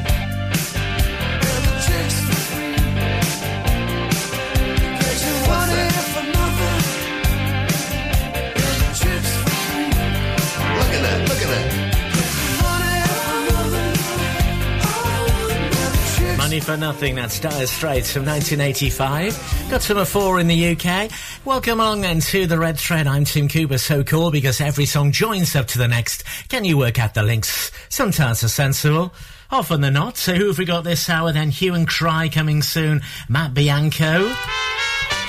Money 16.51 16.59
for 16.59 16.75
Nothing, 16.75 17.15
that's 17.15 17.39
Dire 17.39 17.65
Straits 17.65 18.11
from 18.11 18.25
1985. 18.25 19.69
Got 19.69 19.81
some 19.81 19.95
of 19.95 20.09
four 20.09 20.37
in 20.37 20.47
the 20.47 20.75
UK. 20.75 21.09
Welcome 21.45 21.79
along 21.79 22.01
then 22.01 22.19
to 22.19 22.45
the 22.45 22.59
Red 22.59 22.77
Thread. 22.77 23.07
I'm 23.07 23.23
Tim 23.23 23.47
Cooper, 23.47 23.77
so 23.77 24.03
cool 24.03 24.31
because 24.31 24.59
every 24.59 24.85
song 24.85 25.13
joins 25.13 25.55
up 25.55 25.67
to 25.67 25.77
the 25.77 25.87
next. 25.87 26.25
Can 26.49 26.65
you 26.65 26.77
work 26.77 26.99
out 26.99 27.13
the 27.13 27.23
links? 27.23 27.71
Sometimes 27.87 28.43
are 28.43 28.49
sensible, 28.49 29.13
often 29.49 29.79
they're 29.79 29.91
not. 29.91 30.17
So 30.17 30.33
who 30.33 30.47
have 30.47 30.57
we 30.57 30.65
got 30.65 30.83
this 30.83 31.09
hour 31.09 31.31
then? 31.31 31.51
Hue 31.51 31.73
and 31.73 31.87
Cry 31.87 32.27
coming 32.27 32.61
soon. 32.61 32.99
Matt 33.29 33.53
Bianco. 33.53 34.35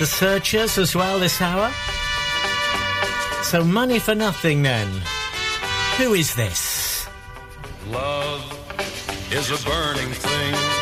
The 0.01 0.07
Searchers 0.07 0.77
as 0.77 0.97
well 0.97 1.21
this 1.21 1.41
hour. 1.41 1.73
So 3.45 3.63
Money 3.63 4.01
for 4.01 4.17
Nothing 4.17 4.65
then. 4.65 4.89
Who 5.99 6.15
is 6.15 6.35
this? 6.35 7.07
Love 7.91 8.59
is 9.31 9.51
a 9.51 9.65
burning 9.65 10.11
thing, 10.11 10.82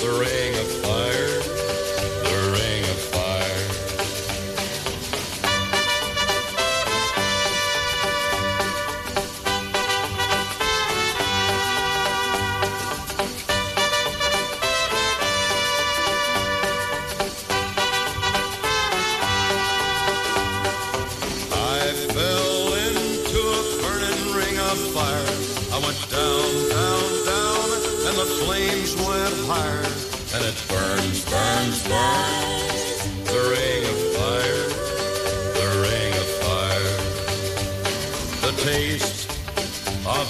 The 0.00 0.10
ring 0.10 0.54
of 0.54 0.68
fire, 0.84 1.27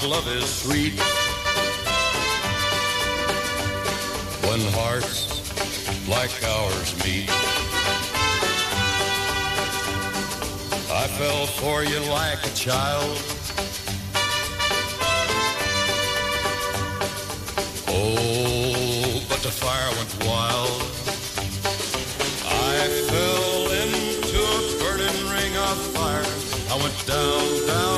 love 0.09 0.27
is 0.29 0.49
sweet. 0.49 0.95
When 4.49 4.61
hearts 4.73 5.29
like 6.09 6.33
ours 6.45 6.91
meet. 7.05 7.29
I 10.91 11.07
fell 11.19 11.45
for 11.61 11.85
you 11.85 12.01
like 12.09 12.43
a 12.47 12.55
child. 12.55 13.19
Oh, 17.87 19.23
but 19.29 19.41
the 19.43 19.53
fire 19.63 19.91
went 19.99 20.13
wild. 20.25 20.83
I 22.73 22.79
fell 23.11 23.61
into 23.83 24.39
a 24.57 24.61
burning 24.81 25.21
ring 25.35 25.55
of 25.69 25.79
fire. 25.93 26.25
I 26.73 26.77
went 26.83 26.99
down, 27.07 27.67
down, 27.67 27.98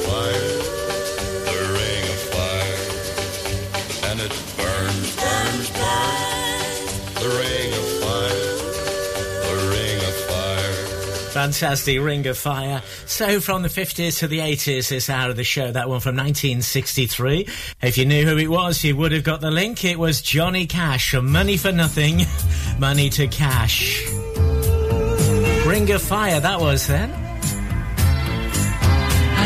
Fantastic 11.41 11.97
Ring 11.99 12.25
of 12.27 12.37
Fire. 12.37 12.83
So 13.07 13.39
from 13.39 13.63
the 13.63 13.67
50s 13.67 14.19
to 14.19 14.27
the 14.27 14.37
80s, 14.37 14.89
this 14.89 15.09
hour 15.09 15.31
of 15.31 15.37
the 15.37 15.43
show, 15.43 15.71
that 15.71 15.89
one 15.89 15.99
from 15.99 16.15
1963. 16.15 17.47
If 17.81 17.97
you 17.97 18.05
knew 18.05 18.27
who 18.27 18.37
it 18.37 18.47
was, 18.47 18.83
you 18.83 18.95
would 18.95 19.11
have 19.11 19.23
got 19.23 19.41
the 19.41 19.49
link. 19.49 19.83
It 19.83 19.97
was 19.97 20.21
Johnny 20.21 20.67
Cash 20.67 21.15
Money 21.15 21.57
for 21.57 21.71
Nothing, 21.71 22.27
Money 22.79 23.09
to 23.09 23.27
Cash. 23.27 24.05
Ring 25.65 25.89
of 25.89 26.03
Fire, 26.03 26.39
that 26.39 26.61
was 26.61 26.85
then. 26.85 27.09
I 27.09 27.15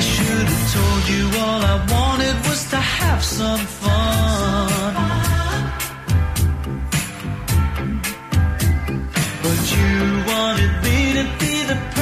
should 0.02 0.26
have 0.26 0.74
told 0.74 1.08
you 1.08 1.28
all 1.40 1.62
I 1.62 1.78
wanted 1.90 2.36
was 2.46 2.70
to 2.72 2.76
have 2.76 3.24
some 3.24 3.60
fun. 3.60 4.96
But 9.42 9.72
you 9.78 10.24
wanted 10.28 10.84
me 10.84 11.14
to 11.14 11.24
be 11.40 11.55
the 11.68 11.95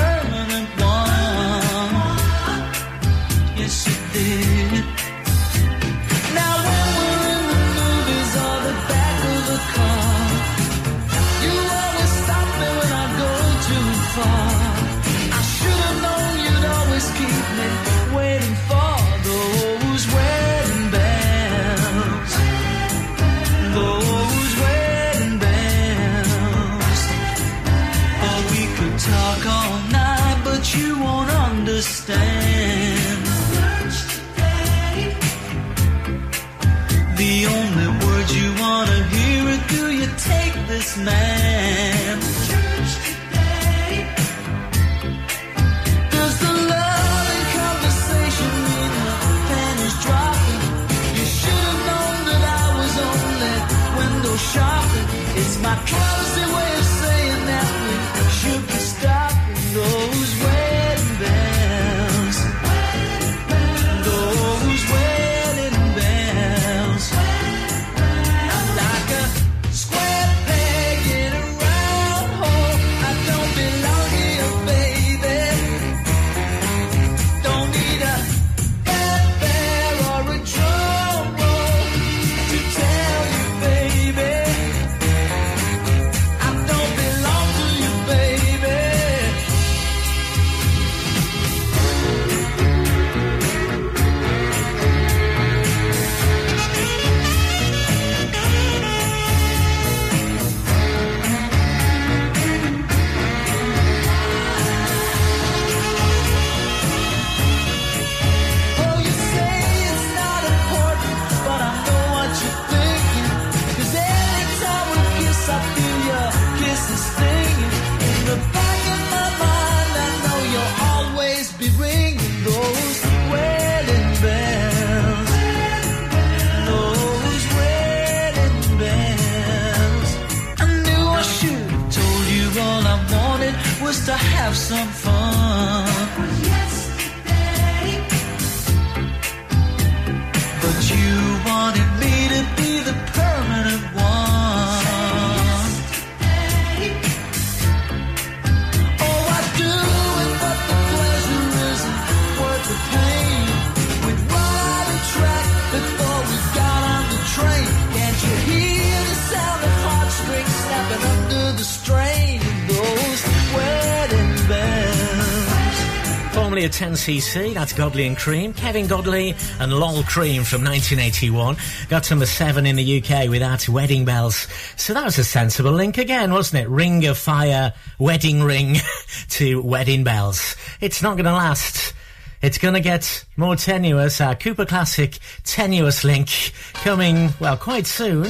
GCC, 167.03 167.53
that's 167.53 167.73
Godley 167.73 168.07
and 168.07 168.15
Creme, 168.15 168.53
Kevin 168.53 168.87
Godley 168.87 169.35
and 169.59 169.73
Lol 169.73 170.03
Creme 170.03 170.45
from 170.45 170.63
1981. 170.63 171.57
Got 171.89 172.09
number 172.09 172.25
seven 172.25 172.65
in 172.65 172.77
the 172.77 173.01
UK 173.03 173.27
without 173.27 173.67
wedding 173.67 174.05
bells. 174.05 174.47
So 174.77 174.93
that 174.93 175.03
was 175.03 175.17
a 175.17 175.25
sensible 175.25 175.73
link 175.73 175.97
again, 175.97 176.31
wasn't 176.31 176.63
it? 176.63 176.69
Ring 176.69 177.05
of 177.05 177.17
fire, 177.17 177.73
wedding 177.99 178.41
ring 178.41 178.77
to 179.31 179.61
wedding 179.61 180.05
bells. 180.05 180.55
It's 180.79 181.01
not 181.01 181.17
going 181.17 181.25
to 181.25 181.33
last. 181.33 181.93
It's 182.41 182.57
going 182.57 182.75
to 182.75 182.79
get 182.79 183.25
more 183.35 183.57
tenuous. 183.57 184.21
Our 184.21 184.35
Cooper 184.35 184.65
Classic 184.65 185.19
tenuous 185.43 186.05
link 186.05 186.53
coming, 186.75 187.31
well, 187.41 187.57
quite 187.57 187.85
soon. 187.85 188.27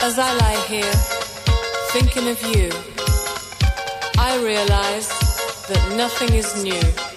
As 0.00 0.18
I 0.18 0.34
lie 0.40 0.64
here, 0.66 0.92
thinking 1.92 2.26
of 2.26 2.42
you, 2.42 2.72
I 4.18 4.36
realize 4.42 5.19
that 5.70 5.96
nothing 5.96 6.34
is 6.34 6.64
new. 6.64 7.09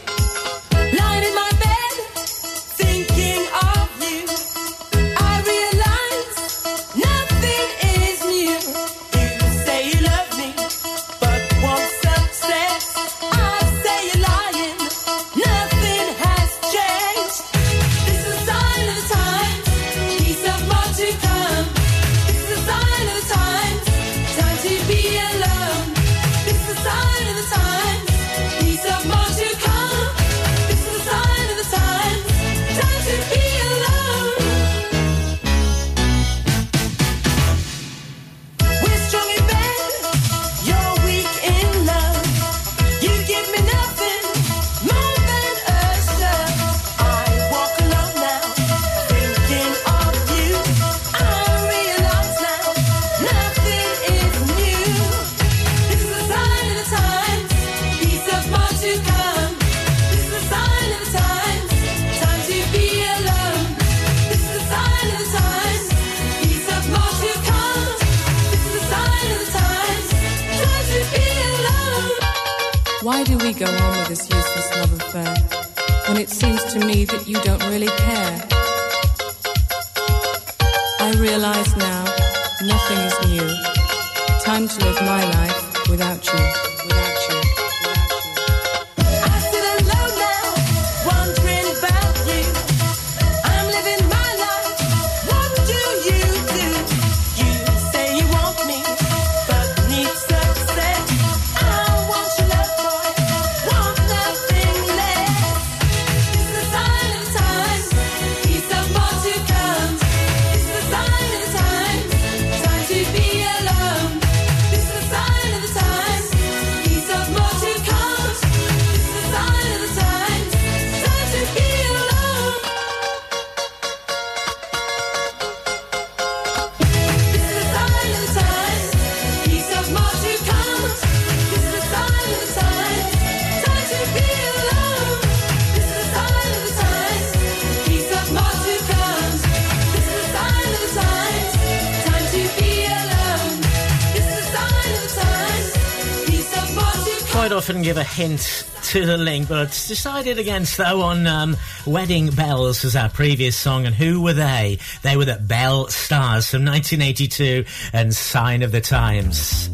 give 147.94 148.02
a 148.02 148.04
hint 148.04 148.66
to 148.82 149.06
the 149.06 149.18
link, 149.18 149.48
but 149.48 149.68
decided 149.68 150.40
against 150.40 150.78
though 150.78 151.02
on 151.02 151.28
um, 151.28 151.56
Wedding 151.86 152.32
Bells 152.32 152.84
as 152.84 152.96
our 152.96 153.10
previous 153.10 153.56
song. 153.56 153.86
And 153.86 153.94
who 153.94 154.22
were 154.22 154.34
they? 154.34 154.80
They 155.04 155.16
were 155.16 155.26
the 155.26 155.36
Belle 155.36 155.88
Stars 155.90 156.50
from 156.50 156.66
1982 156.66 157.66
and 157.94 158.16
Sign 158.16 158.64
of 158.64 158.72
the 158.72 158.82
Times. 158.82 159.70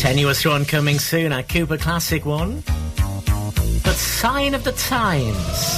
Tenuous 0.00 0.44
one 0.44 0.64
coming 0.64 0.98
soon, 0.98 1.30
a 1.30 1.44
Cooper 1.44 1.78
Classic 1.78 2.24
one. 2.24 2.64
But 3.84 3.94
Sign 3.94 4.54
of 4.54 4.64
the 4.64 4.72
Times. 4.72 5.77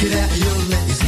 Get 0.00 0.14
out 0.14 0.38
your 0.38 0.56
legs. 0.70 0.99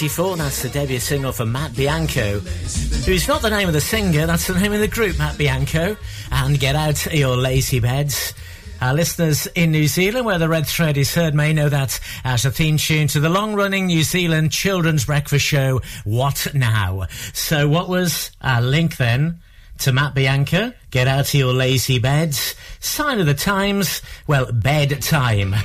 1984, 0.00 0.36
that's 0.36 0.62
the 0.62 0.68
debut 0.68 1.00
single 1.00 1.32
for 1.32 1.44
Matt 1.44 1.74
Bianco, 1.74 2.38
who's 2.38 3.26
not 3.26 3.42
the 3.42 3.50
name 3.50 3.66
of 3.66 3.74
the 3.74 3.80
singer, 3.80 4.26
that's 4.26 4.46
the 4.46 4.54
name 4.54 4.72
of 4.72 4.78
the 4.78 4.86
group, 4.86 5.18
Matt 5.18 5.36
Bianco. 5.36 5.96
And 6.30 6.56
get 6.60 6.76
out 6.76 7.12
your 7.12 7.36
lazy 7.36 7.80
beds. 7.80 8.32
Our 8.80 8.94
listeners 8.94 9.48
in 9.56 9.72
New 9.72 9.88
Zealand, 9.88 10.24
where 10.24 10.38
the 10.38 10.48
red 10.48 10.68
thread 10.68 10.96
is 10.96 11.12
heard, 11.12 11.34
may 11.34 11.52
know 11.52 11.68
that 11.68 11.98
as 12.22 12.44
a 12.44 12.52
theme 12.52 12.76
tune 12.76 13.08
to 13.08 13.18
the 13.18 13.28
long 13.28 13.56
running 13.56 13.86
New 13.86 14.04
Zealand 14.04 14.52
children's 14.52 15.06
breakfast 15.06 15.44
show, 15.44 15.80
What 16.04 16.46
Now? 16.54 17.08
So, 17.32 17.68
what 17.68 17.88
was 17.88 18.30
our 18.40 18.62
link 18.62 18.98
then? 18.98 19.40
To 19.78 19.92
Matt 19.92 20.14
Bianco, 20.14 20.72
get 20.92 21.08
out 21.08 21.26
of 21.26 21.34
your 21.34 21.52
lazy 21.52 21.98
beds. 21.98 22.54
Sign 22.78 23.18
of 23.18 23.26
the 23.26 23.34
times, 23.34 24.00
well, 24.28 24.46
bedtime. 24.52 25.56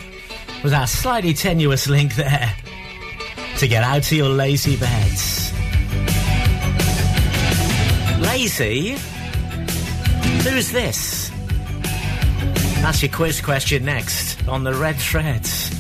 Was 0.64 0.74
our 0.74 0.88
slightly 0.88 1.36
tenuous 1.36 1.88
link 1.88 2.16
there 2.16 2.56
to 3.64 3.70
get 3.70 3.84
out 3.86 4.06
of 4.06 4.12
your 4.12 4.28
lazy 4.28 4.76
beds. 4.76 5.54
Lazy? 8.20 8.98
Who's 10.44 10.70
this? 10.70 11.32
That's 12.82 13.02
your 13.02 13.12
quiz 13.14 13.40
question 13.40 13.86
next 13.86 14.46
on 14.50 14.66
the 14.66 14.74
red 14.74 14.98
threads. 14.98 15.73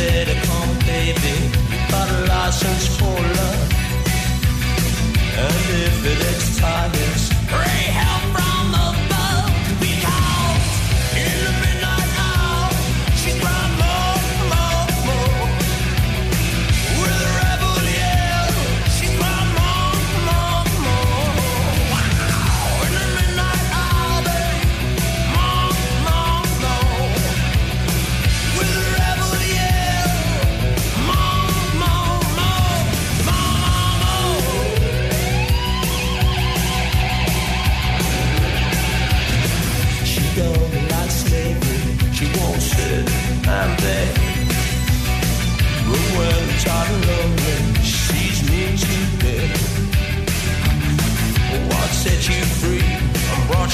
Said, 0.00 0.28
come 0.44 0.78
baby, 0.86 1.36
got 1.90 2.08
a 2.08 2.20
license 2.32 2.86
for 2.98 3.18
love. 3.38 3.70
And 5.44 5.64
if 5.86 5.96
it 6.12 6.20
expires, 6.34 7.29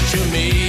to 0.06 0.24
me, 0.30 0.65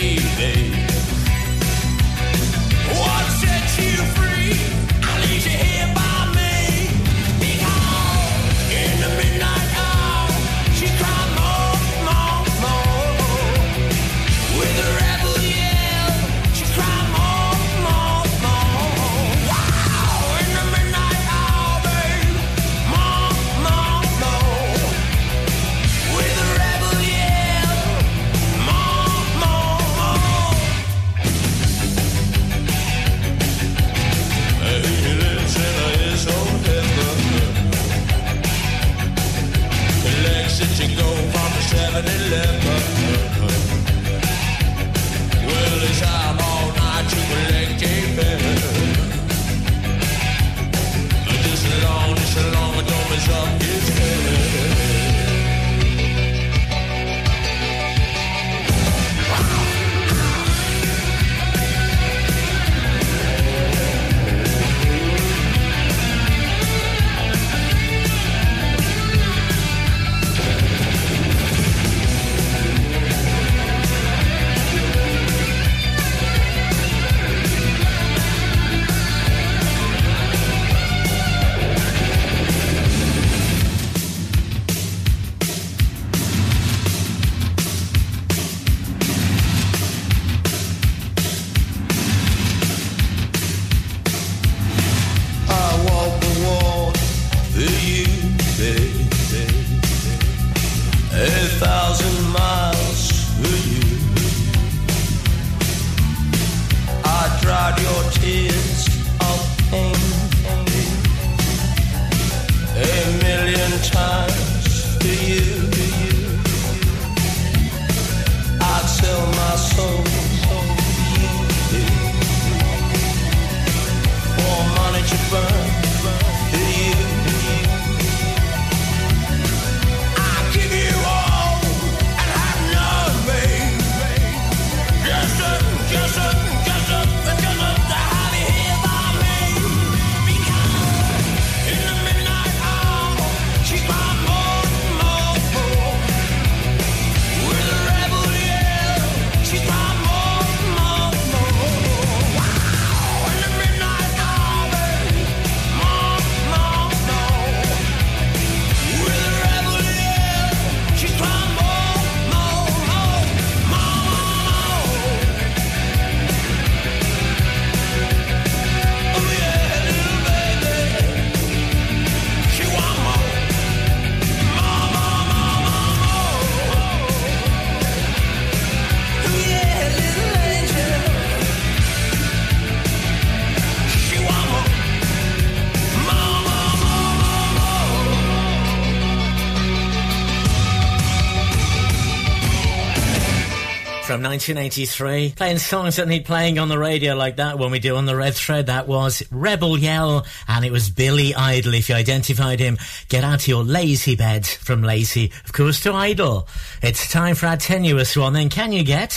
1983. 194.28 195.34
Playing 195.38 195.58
songs 195.58 195.96
that 195.96 196.08
need 196.08 196.26
playing 196.26 196.60
on 196.60 196.68
the 196.68 196.78
radio 196.78 197.16
like 197.16 197.38
that 197.38 197.58
when 197.58 197.72
we 197.72 197.80
do 197.80 197.96
on 197.96 198.06
the 198.06 198.16
Red 198.16 198.36
Thread. 198.36 198.66
That 198.68 198.88
was 198.88 199.24
Rebel 199.32 199.78
Yell, 199.78 200.26
and 200.48 200.66
it 200.66 200.72
was 200.72 200.90
Billy 200.90 201.34
Idol. 201.34 201.74
If 201.74 201.88
you 201.88 201.96
identified 201.96 202.60
him, 202.60 202.78
get 203.08 203.24
out 203.24 203.42
of 203.42 203.48
your 203.48 203.64
lazy 203.64 204.16
bed 204.18 204.46
from 204.46 204.84
lazy, 204.84 205.32
of 205.46 205.54
course, 205.54 205.80
to 205.82 205.94
idle. 205.94 206.48
It's 206.82 207.10
time 207.10 207.36
for 207.36 207.48
our 207.48 207.58
tenuous 207.58 208.18
one. 208.18 208.34
Then 208.34 208.50
can 208.50 208.72
you 208.74 208.84
get 208.84 209.14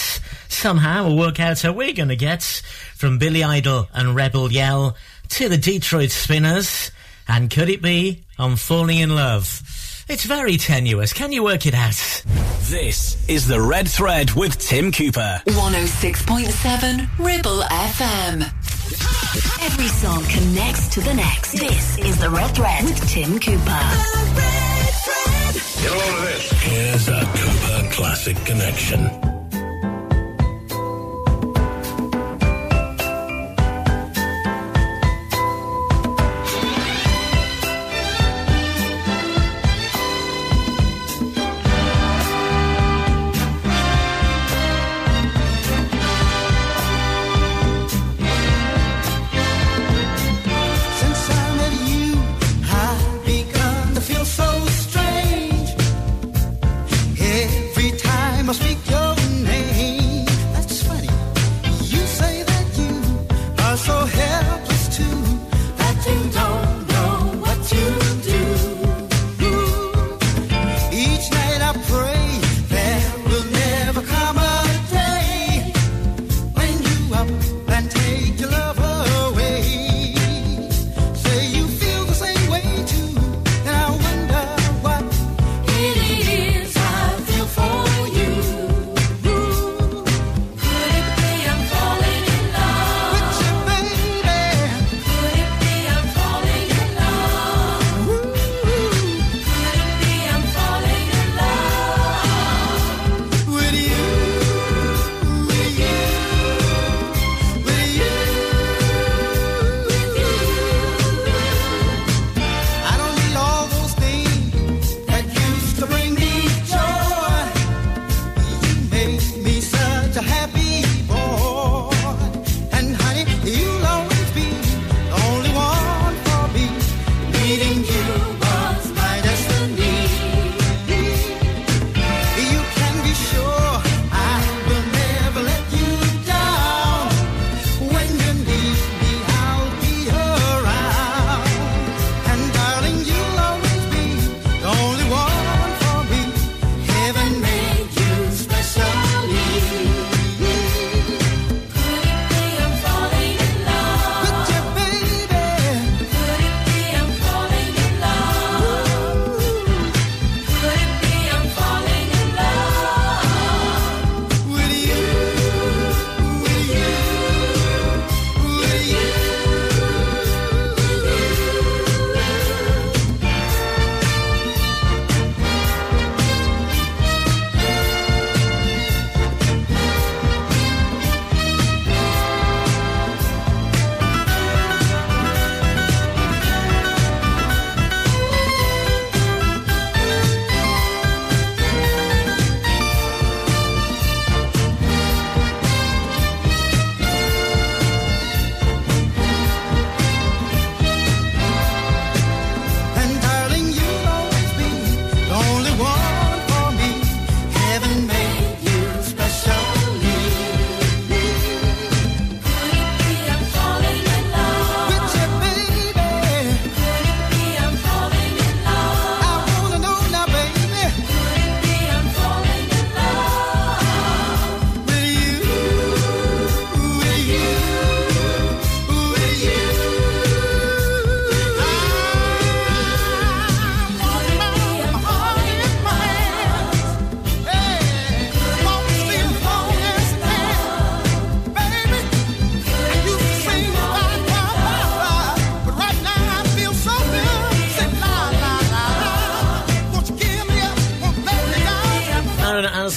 somehow 0.49 1.09
we'll 1.09 1.19
work 1.19 1.41
out 1.41 1.61
how 1.61 1.73
we're 1.73 1.93
going 1.93 2.09
to 2.09 2.17
get 2.17 2.43
from 2.95 3.19
Billy 3.19 3.43
Idol 3.43 3.89
and 3.93 4.15
Rebel 4.15 4.53
Yell 4.53 4.97
to 5.31 5.49
the 5.49 5.59
Detroit 5.59 6.11
Spinners? 6.11 6.93
And 7.27 7.51
could 7.51 7.69
it 7.69 7.83
be 7.83 8.23
I'm 8.39 8.57
falling 8.57 8.99
in 8.99 9.15
love? 9.15 9.63
It's 10.09 10.25
very 10.25 10.57
tenuous. 10.57 11.13
Can 11.13 11.31
you 11.31 11.45
work 11.45 11.67
it 11.67 11.75
out? 11.75 12.20
This 12.71 13.17
is 13.27 13.49
the 13.49 13.61
Red 13.61 13.89
Thread 13.89 14.31
with 14.35 14.57
Tim 14.57 14.93
Cooper. 14.93 15.43
106.7 15.45 17.09
Ribble 17.19 17.63
FM. 17.63 18.43
Every 19.67 19.89
song 19.89 20.23
connects 20.27 20.87
to 20.91 21.01
the 21.01 21.13
next. 21.13 21.55
This 21.55 21.99
is 21.99 22.17
the 22.21 22.31
Red 22.31 22.55
Thread 22.55 22.85
with 22.85 23.09
Tim 23.09 23.41
Cooper. 23.41 23.65
Get 25.83 25.91
a 25.91 25.97
load 25.99 26.15
of 26.15 26.23
this. 26.23 26.53
Here's 26.63 27.09
a 27.09 27.23
Cooper 27.35 27.91
Classic 27.91 28.37
Connection. 28.47 29.30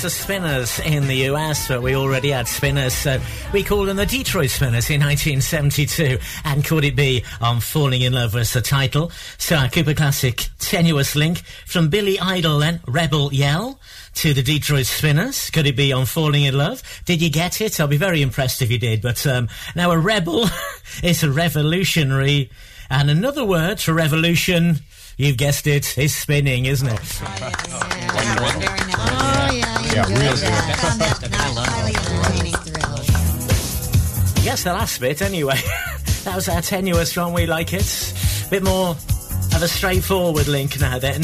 The 0.03 0.09
Spinners 0.09 0.79
in 0.81 1.07
the 1.07 1.15
US, 1.31 1.69
but 1.69 1.81
we 1.81 1.95
already 1.95 2.31
had 2.31 2.45
Spinners, 2.45 2.93
so 2.93 3.21
we 3.53 3.63
called 3.63 3.87
them 3.87 3.95
the 3.95 4.05
Detroit 4.05 4.49
Spinners 4.49 4.89
in 4.89 4.99
1972. 4.99 6.17
And 6.43 6.65
could 6.65 6.83
it 6.83 6.93
be 6.93 7.23
I'm 7.39 7.61
Falling 7.61 8.01
in 8.01 8.11
Love 8.11 8.33
was 8.33 8.51
the 8.51 8.59
title? 8.59 9.13
So 9.37 9.55
our 9.55 9.69
Cooper 9.69 9.93
Classic 9.93 10.45
tenuous 10.59 11.15
link 11.15 11.39
from 11.65 11.87
Billy 11.87 12.19
Idol 12.19 12.59
then, 12.59 12.81
Rebel 12.85 13.33
Yell, 13.33 13.79
to 14.15 14.33
the 14.33 14.43
Detroit 14.43 14.87
Spinners. 14.87 15.49
Could 15.49 15.67
it 15.67 15.77
be 15.77 15.93
I'm 15.93 16.05
Falling 16.05 16.43
in 16.43 16.57
Love? 16.57 16.83
Did 17.05 17.21
you 17.21 17.29
get 17.29 17.61
it? 17.61 17.79
I'll 17.79 17.87
be 17.87 17.95
very 17.95 18.21
impressed 18.21 18.61
if 18.61 18.69
you 18.69 18.79
did. 18.79 19.01
But 19.01 19.25
um, 19.25 19.47
now 19.73 19.91
a 19.91 19.97
rebel 19.97 20.47
is 21.03 21.23
a 21.23 21.31
revolutionary, 21.31 22.51
and 22.89 23.09
another 23.09 23.45
word 23.45 23.79
for 23.79 23.93
revolution. 23.93 24.79
You've 25.15 25.37
guessed 25.37 25.65
it, 25.65 25.97
is 25.97 26.13
spinning, 26.13 26.65
isn't 26.65 26.89
it? 26.89 27.21
Oh, 27.21 27.89
yeah, 27.97 28.59
yeah. 28.59 28.82
Yeah, 29.93 30.07
enjoyed 30.07 30.19
real 30.19 30.35
good. 30.35 30.77
Found 30.79 31.01
that. 31.01 31.23
Yes, 34.43 34.63
the 34.63 34.73
last 34.73 34.99
bit 34.99 35.21
anyway. 35.21 35.55
that 36.23 36.35
was 36.35 36.49
our 36.49 36.61
tenuous 36.61 37.15
one. 37.15 37.33
We 37.33 37.45
like 37.45 37.73
it. 37.73 38.13
A 38.45 38.49
Bit 38.49 38.63
more 38.63 38.89
of 38.89 39.61
a 39.61 39.67
straightforward 39.67 40.47
link 40.47 40.79
now 40.79 40.97
then. 40.97 41.21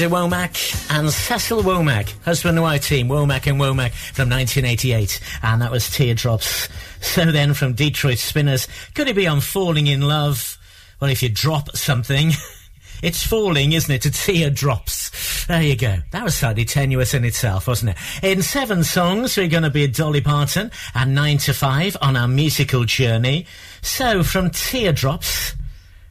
Linda 0.00 0.16
Womack 0.16 0.90
and 0.90 1.10
Cecil 1.10 1.62
Womack, 1.62 2.18
husband 2.24 2.56
and 2.56 2.62
wife 2.62 2.86
team, 2.86 3.08
Womack 3.08 3.46
and 3.46 3.60
Womack 3.60 3.92
from 4.14 4.30
1988. 4.30 5.20
And 5.42 5.60
that 5.60 5.70
was 5.70 5.90
Teardrops. 5.90 6.70
So 7.02 7.30
then 7.30 7.52
from 7.52 7.74
Detroit 7.74 8.16
Spinners, 8.16 8.66
could 8.94 9.08
it 9.08 9.16
be 9.16 9.28
I'm 9.28 9.42
Falling 9.42 9.88
in 9.88 10.00
Love? 10.00 10.56
Well, 11.00 11.10
if 11.10 11.22
you 11.22 11.28
drop 11.28 11.76
something, 11.76 12.30
it's 13.02 13.26
falling, 13.26 13.72
isn't 13.72 13.94
it? 13.94 14.00
To 14.02 14.10
teardrops. 14.10 15.44
There 15.44 15.60
you 15.60 15.76
go. 15.76 15.98
That 16.12 16.24
was 16.24 16.34
slightly 16.34 16.64
tenuous 16.64 17.12
in 17.12 17.26
itself, 17.26 17.68
wasn't 17.68 17.90
it? 17.90 18.24
In 18.24 18.40
seven 18.40 18.84
songs, 18.84 19.36
we're 19.36 19.48
going 19.48 19.64
to 19.64 19.70
be 19.70 19.86
Dolly 19.86 20.22
Parton 20.22 20.70
and 20.94 21.14
nine 21.14 21.36
to 21.38 21.52
five 21.52 21.94
on 22.00 22.16
our 22.16 22.28
musical 22.28 22.84
journey. 22.84 23.44
So 23.82 24.22
from 24.22 24.48
Teardrops, 24.48 25.54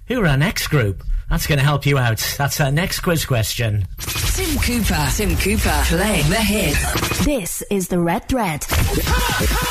who 0.06 0.22
are 0.22 0.28
our 0.28 0.38
next 0.38 0.68
group? 0.68 1.04
That's 1.30 1.46
going 1.46 1.60
to 1.60 1.66
help 1.66 1.86
you 1.86 1.98
out. 1.98 2.18
That's 2.38 2.60
our 2.60 2.72
next 2.72 3.02
quiz 3.02 3.26
question. 3.26 3.86
Tim 4.00 4.58
Cooper. 4.60 5.08
Tim 5.16 5.36
Cooper. 5.38 5.84
Playing 5.86 6.30
the 6.30 6.36
hits. 6.36 7.26
This 7.26 7.62
is 7.70 7.88
the 7.88 8.00
Red 8.00 8.28
Thread. 8.28 8.66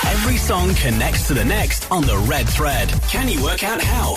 Every 0.06 0.36
song 0.36 0.74
connects 0.74 1.26
to 1.28 1.35
the 1.35 1.44
next 1.44 1.90
on 1.90 2.02
the 2.02 2.16
red 2.28 2.48
thread. 2.48 2.89
Can 3.09 3.28
you 3.28 3.43
work 3.43 3.64
out 3.64 3.80
how? 3.82 4.14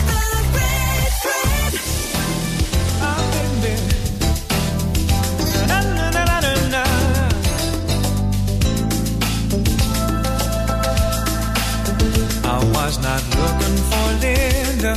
I 12.43 12.63
was 12.76 12.99
not 13.01 13.23
looking 13.39 13.77
for 13.89 14.07
Linda, 14.22 14.93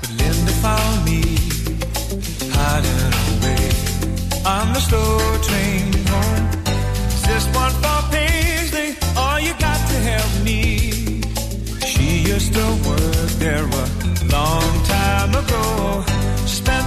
but 0.00 0.10
Linda 0.10 0.52
found 0.62 1.04
me 1.04 1.11
hiding 2.72 3.12
away 3.32 3.64
on 4.46 4.72
the 4.72 4.80
slow 4.80 5.18
train 5.48 5.92
home. 6.12 6.44
Is 7.16 7.22
this 7.30 7.44
one 7.62 7.74
for 7.82 8.00
Paisley? 8.12 8.90
Or 9.22 9.34
you 9.46 9.52
got 9.68 9.80
to 9.92 9.96
help 10.10 10.32
me? 10.48 10.60
She 11.90 12.06
used 12.32 12.52
to 12.54 12.66
work 12.88 13.30
there 13.44 13.66
a 13.82 13.86
long 14.36 14.72
time 14.96 15.32
ago. 15.42 15.64
Spent 16.46 16.86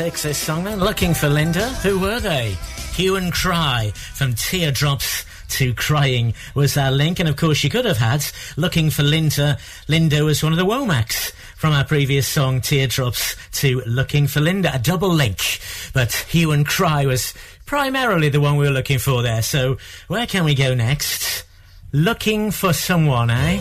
This 0.00 0.38
song 0.38 0.64
then. 0.64 0.80
Looking 0.80 1.12
for 1.12 1.28
Linda. 1.28 1.68
Who 1.82 1.98
were 1.98 2.20
they? 2.20 2.56
Hue 2.94 3.16
and 3.16 3.30
Cry 3.30 3.92
from 3.94 4.32
Teardrops 4.32 5.26
to 5.50 5.74
Crying 5.74 6.32
was 6.54 6.78
our 6.78 6.90
link. 6.90 7.20
And 7.20 7.28
of 7.28 7.36
course, 7.36 7.62
you 7.62 7.68
could 7.68 7.84
have 7.84 7.98
had 7.98 8.24
Looking 8.56 8.88
for 8.88 9.02
Linda. 9.02 9.58
Linda 9.88 10.24
was 10.24 10.42
one 10.42 10.52
of 10.52 10.58
the 10.58 10.64
Womacks 10.64 11.32
from 11.54 11.74
our 11.74 11.84
previous 11.84 12.26
song, 12.26 12.62
Teardrops 12.62 13.36
to 13.60 13.82
Looking 13.86 14.26
for 14.26 14.40
Linda. 14.40 14.74
A 14.74 14.78
double 14.78 15.10
link. 15.10 15.60
But 15.92 16.14
Hue 16.30 16.50
and 16.52 16.66
Cry 16.66 17.04
was 17.04 17.34
primarily 17.66 18.30
the 18.30 18.40
one 18.40 18.56
we 18.56 18.66
were 18.66 18.72
looking 18.72 18.98
for 18.98 19.20
there. 19.20 19.42
So 19.42 19.76
where 20.08 20.26
can 20.26 20.44
we 20.44 20.54
go 20.54 20.74
next? 20.74 21.44
Looking 21.92 22.50
for 22.50 22.72
someone, 22.72 23.28
eh? 23.28 23.58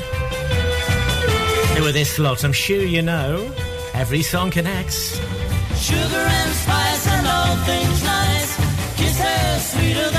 Who 1.75 1.85
are 1.85 1.91
this 1.91 2.17
lot? 2.17 2.45
I'm 2.45 2.53
sure 2.53 2.81
you 2.81 3.01
know. 3.01 3.53
Every 3.93 4.21
song 4.21 4.51
connects 4.51 5.19
sugar 5.79 6.25
and 6.39 6.51
spice 6.53 7.07
and 7.07 7.27
all 7.27 7.55
things 7.65 8.03
nice. 8.03 8.57
Kiss 8.97 9.17
her 9.19 9.59
sweeter 9.59 10.09
than 10.09 10.18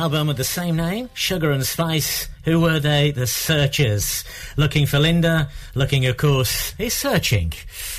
album 0.00 0.28
with 0.28 0.38
the 0.38 0.44
same 0.44 0.76
name, 0.76 1.10
Sugar 1.12 1.50
and 1.50 1.62
Spice. 1.62 2.26
Who 2.44 2.58
were 2.58 2.80
they? 2.80 3.10
The 3.10 3.26
Searchers. 3.26 4.24
Looking 4.56 4.86
for 4.86 4.98
Linda, 4.98 5.50
looking, 5.74 6.06
of 6.06 6.16
course, 6.16 6.74
is 6.78 6.94
searching. 6.94 7.52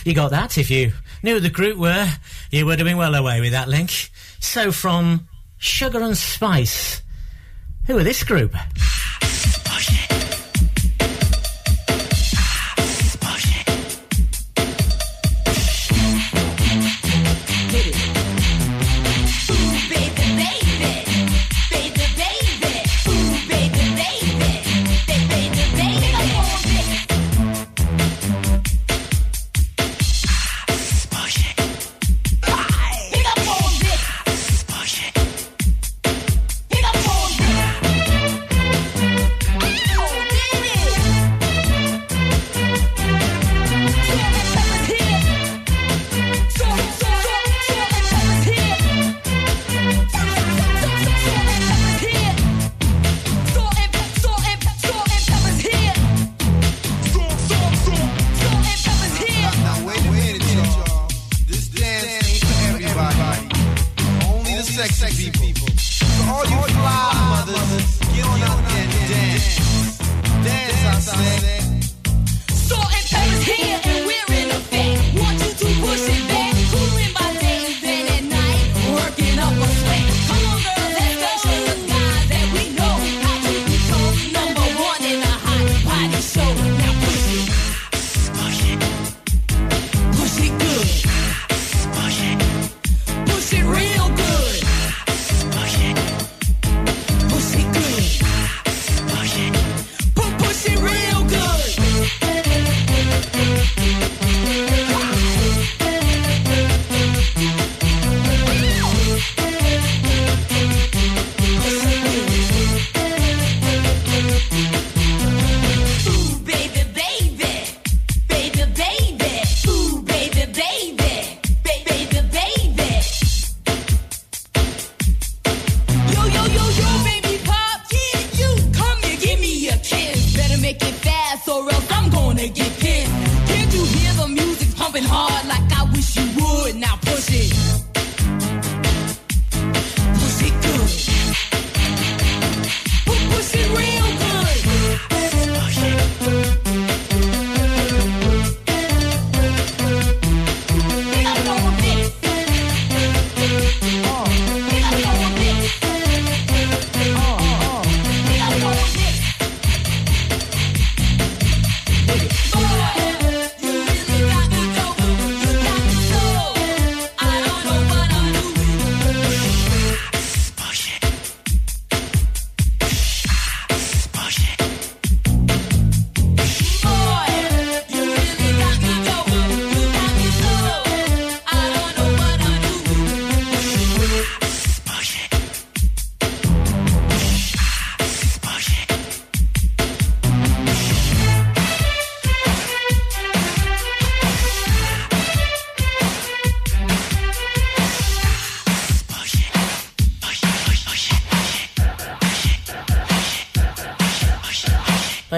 You 0.03 0.15
got 0.15 0.31
that? 0.31 0.57
If 0.57 0.71
you 0.71 0.93
knew 1.21 1.39
the 1.39 1.51
group 1.51 1.77
were, 1.77 2.07
you 2.49 2.65
would 2.65 2.79
have 2.79 2.87
been 2.87 2.97
well 2.97 3.13
away 3.13 3.39
with 3.39 3.51
that 3.51 3.69
link. 3.69 4.09
So 4.39 4.71
from 4.71 5.27
Sugar 5.59 6.01
and 6.01 6.17
Spice, 6.17 7.03
who 7.85 7.99
are 7.99 8.03
this 8.03 8.23
group? 8.23 8.55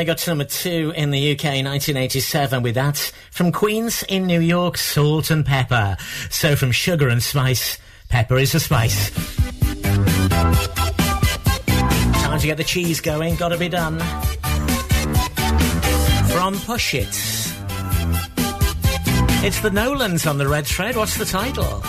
they 0.04 0.08
got 0.08 0.18
to 0.18 0.32
number 0.32 0.44
two 0.44 0.92
in 0.98 1.12
the 1.12 1.32
UK 1.32 1.64
1987 1.64 2.62
with 2.62 2.76
that 2.76 2.98
from 3.32 3.54
Queens 3.54 4.04
in 4.10 4.28
New 4.28 4.42
York, 4.42 4.78
Salt-N-Pepa. 4.78 5.98
So 6.30 6.58
from 6.58 6.74
Sugar 6.74 7.08
and 7.08 7.24
Spice, 7.24 7.78
Pepper 8.10 8.38
is 8.38 8.52
the 8.52 8.60
spice. 8.60 9.12
Time 12.22 12.38
to 12.38 12.46
get 12.46 12.58
the 12.58 12.66
cheese 12.66 13.00
going, 13.00 13.36
gotta 13.36 13.58
be 13.58 13.70
done. 13.70 14.00
From 16.32 16.60
Push 16.60 16.96
It. 16.96 17.08
It's 19.46 19.62
the 19.62 19.72
Nolans 19.72 20.28
on 20.28 20.38
the 20.38 20.50
red 20.50 20.66
thread. 20.66 20.98
What's 20.98 21.18
the 21.18 21.24
title? 21.24 21.82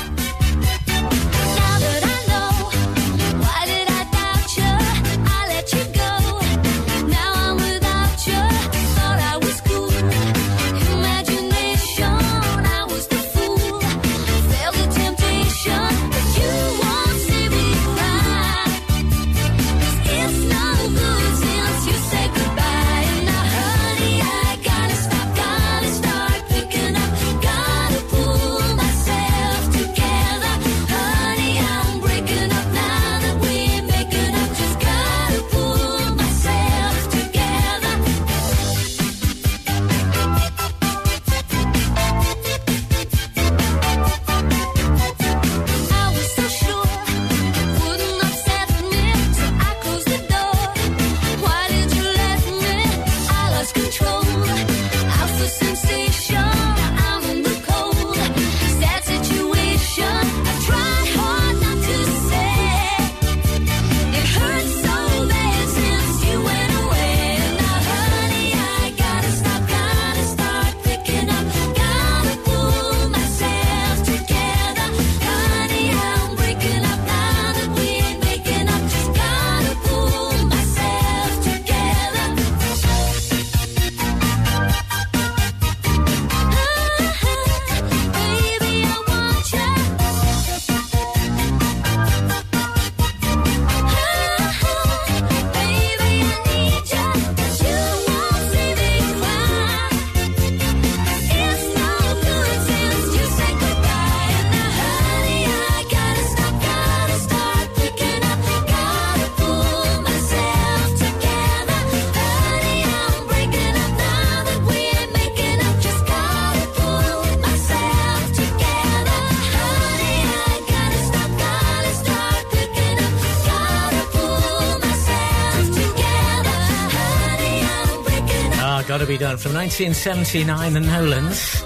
be 129.14 129.18
done 129.18 129.36
from 129.36 129.54
1979, 129.54 130.72
The 130.72 130.80
Nolans. 130.80 131.62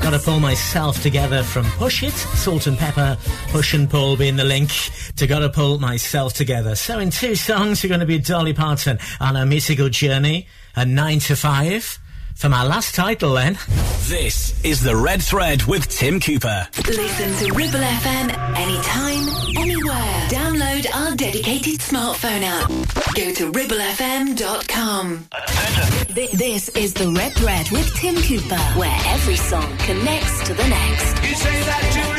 Gotta 0.00 0.20
pull 0.20 0.38
myself 0.38 1.02
together 1.02 1.42
from 1.42 1.64
Push 1.72 2.04
It, 2.04 2.12
Salt-N-Pepa, 2.12 3.18
Push 3.50 3.74
and 3.74 3.90
Pull 3.90 4.16
being 4.16 4.36
the 4.36 4.44
link 4.44 4.70
to 5.16 5.26
Gotta 5.26 5.48
Pull 5.48 5.80
Myself 5.80 6.34
Together. 6.34 6.76
So 6.76 7.00
in 7.00 7.10
two 7.10 7.34
songs, 7.34 7.82
you're 7.82 7.90
gonna 7.90 8.06
be 8.06 8.18
Dolly 8.18 8.52
Parton 8.52 8.98
on 9.20 9.34
a 9.34 9.44
musical 9.44 9.88
journey, 9.88 10.46
a 10.76 10.84
9 10.84 11.18
to 11.20 11.34
5. 11.34 11.98
For 12.36 12.48
my 12.48 12.64
last 12.64 12.94
title 12.94 13.34
then. 13.34 13.56
This 14.08 14.62
is 14.64 14.82
The 14.82 14.94
Red 14.94 15.22
Thread 15.22 15.62
with 15.64 15.88
Tim 15.88 16.20
Cooper. 16.20 16.68
Listen 16.86 17.32
to 17.46 17.54
Ribble 17.54 17.78
FM 17.78 18.56
anytime, 18.56 19.28
anywhere. 19.56 20.28
Download 20.28 20.86
our 20.94 21.16
dedicated 21.16 21.78
smartphone 21.80 22.42
app. 22.42 22.68
Go 23.14 23.32
to 23.32 23.52
ribblefm.com. 23.52 25.28
This 26.14 26.68
is 26.68 26.94
the 26.94 27.10
Red 27.10 27.34
Thread 27.34 27.68
with 27.72 27.92
Tim 27.96 28.14
Cooper, 28.14 28.60
where 28.78 28.96
every 29.06 29.34
song 29.34 29.76
connects 29.78 30.46
to 30.46 30.54
the 30.54 30.68
next. 30.68 32.13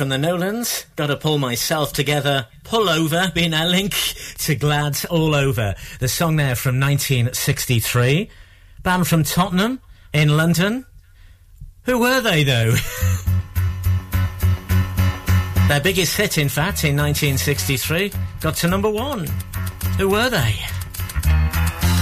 From 0.00 0.08
the 0.08 0.16
Nolans, 0.16 0.86
gotta 0.96 1.14
pull 1.14 1.36
myself 1.36 1.92
together, 1.92 2.46
pull 2.64 2.88
over, 2.88 3.30
being 3.34 3.52
a 3.52 3.66
link 3.66 3.92
to 4.38 4.54
Glad's 4.54 5.04
All 5.04 5.34
Over. 5.34 5.74
The 5.98 6.08
song 6.08 6.36
there 6.36 6.56
from 6.56 6.80
1963. 6.80 8.30
Band 8.82 9.06
from 9.06 9.24
Tottenham 9.24 9.78
in 10.14 10.38
London. 10.38 10.86
Who 11.82 11.98
were 11.98 12.22
they 12.22 12.44
though? 12.44 12.70
Their 15.68 15.82
biggest 15.82 16.16
hit, 16.16 16.38
in 16.38 16.48
fact, 16.48 16.84
in 16.84 16.96
1963, 16.96 18.10
got 18.40 18.54
to 18.54 18.68
number 18.68 18.88
one. 18.88 19.26
Who 19.98 20.08
were 20.08 20.30
they? 20.30 20.54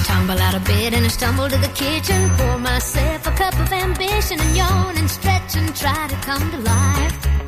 Tumble 0.05 0.39
out 0.39 0.55
of 0.55 0.65
bed 0.65 0.95
and 0.95 1.05
I 1.05 1.09
stumble 1.09 1.49
to 1.49 1.59
the 1.59 1.73
kitchen. 1.75 2.31
Pour 2.37 2.59
myself 2.59 3.27
a 3.27 3.33
cup 3.33 3.59
of 3.59 3.73
ambition 3.73 4.39
and 4.39 4.57
yawn 4.57 4.97
and 4.97 5.11
stretch 5.11 5.57
and 5.57 5.75
try 5.75 6.07
to 6.07 6.15
come 6.19 6.49
to 6.53 6.59
life. 6.59 7.48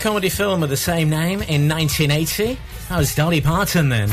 comedy 0.00 0.30
film 0.30 0.62
of 0.62 0.70
the 0.70 0.76
same 0.76 1.10
name 1.10 1.42
in 1.42 1.68
1980. 1.68 2.58
That 2.88 2.98
was 2.98 3.14
Dolly 3.14 3.40
Parton 3.40 3.90
then. 3.90 4.08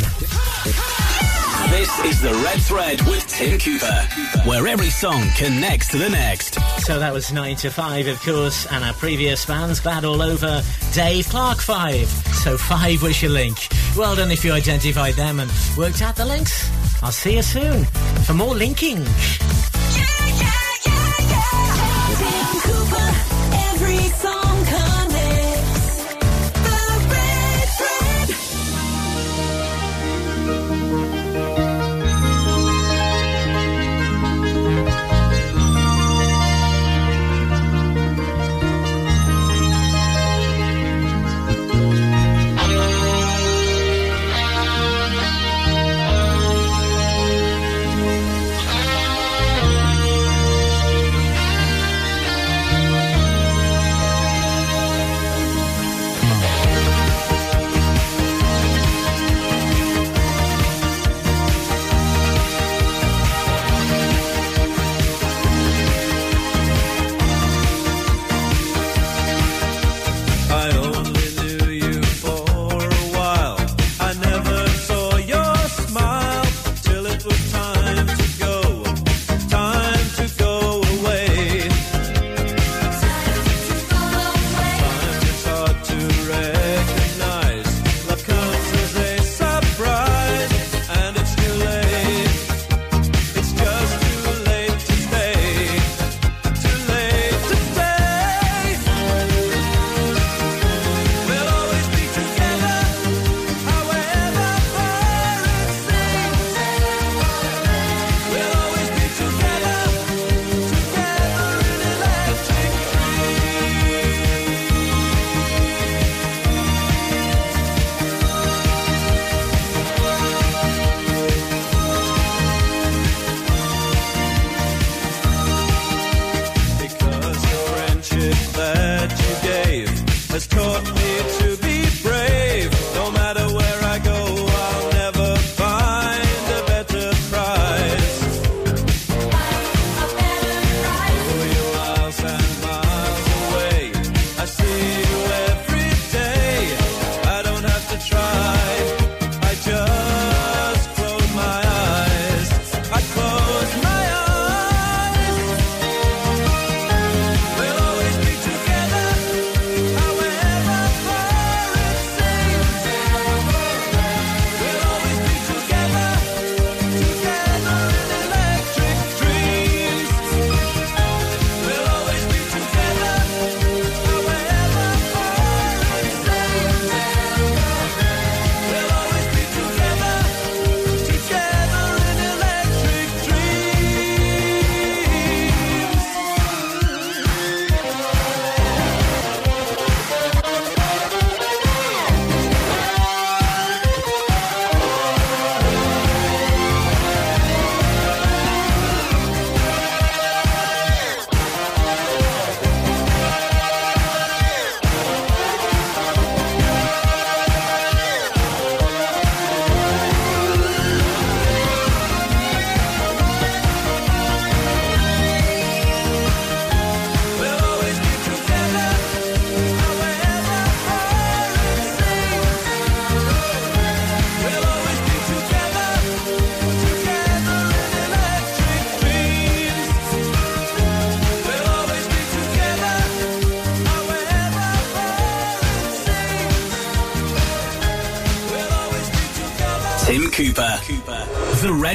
This 1.69 1.99
is 2.05 2.21
the 2.21 2.33
Red 2.43 2.61
Thread 2.61 3.01
with 3.03 3.25
Tim 3.27 3.57
Cooper, 3.57 4.07
where 4.45 4.67
every 4.67 4.89
song 4.89 5.23
connects 5.37 5.87
to 5.89 5.97
the 5.97 6.09
next. 6.09 6.55
So 6.85 6.99
that 6.99 7.13
was 7.13 7.31
9 7.31 7.55
to 7.57 7.69
5, 7.69 8.07
of 8.07 8.21
course, 8.21 8.65
and 8.67 8.83
our 8.83 8.93
previous 8.93 9.45
bands, 9.45 9.79
Glad 9.79 10.03
All 10.03 10.21
Over, 10.21 10.61
Dave 10.93 11.27
Clark 11.29 11.59
5. 11.59 12.07
So 12.43 12.57
5 12.57 13.03
was 13.03 13.21
your 13.21 13.31
link. 13.31 13.57
Well 13.95 14.15
done 14.15 14.31
if 14.31 14.43
you 14.43 14.51
identified 14.51 15.13
them 15.13 15.39
and 15.39 15.49
worked 15.77 16.01
out 16.01 16.15
the 16.15 16.25
links. 16.25 16.69
I'll 17.01 17.11
see 17.11 17.35
you 17.35 17.41
soon 17.41 17.85
for 18.25 18.33
more 18.33 18.55
linking. 18.55 19.05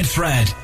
Red 0.03 0.09
Fred. 0.09 0.62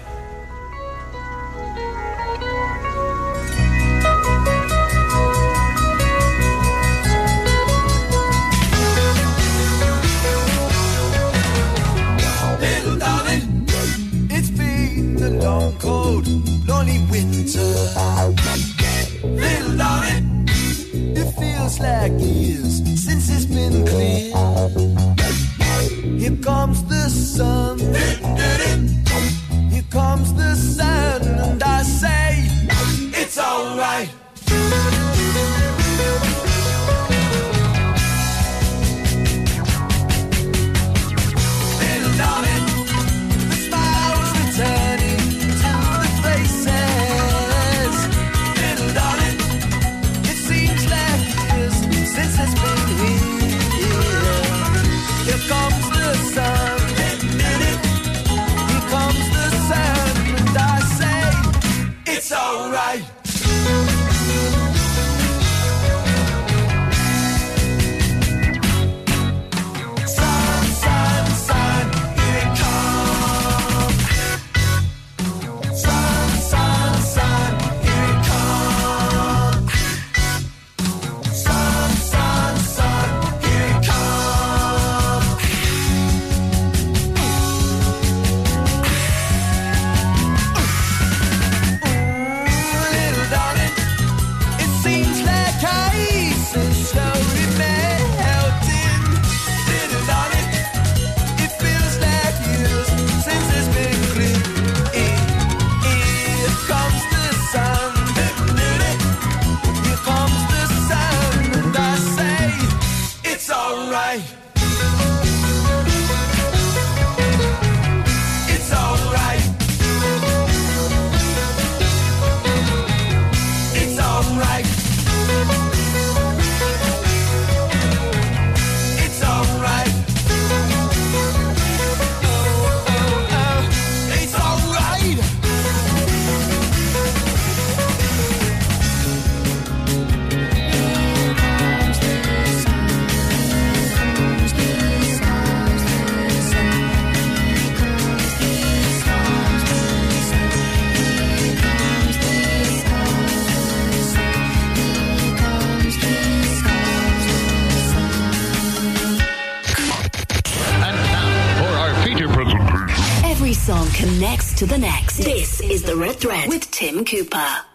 to 164.60 164.66
the 164.66 164.78
next. 164.78 165.20
This 165.20 165.62
is 165.62 165.84
The 165.84 165.96
Red 165.96 166.18
Thread 166.18 166.50
with 166.50 166.70
Tim 166.70 167.06
Cooper. 167.06 167.69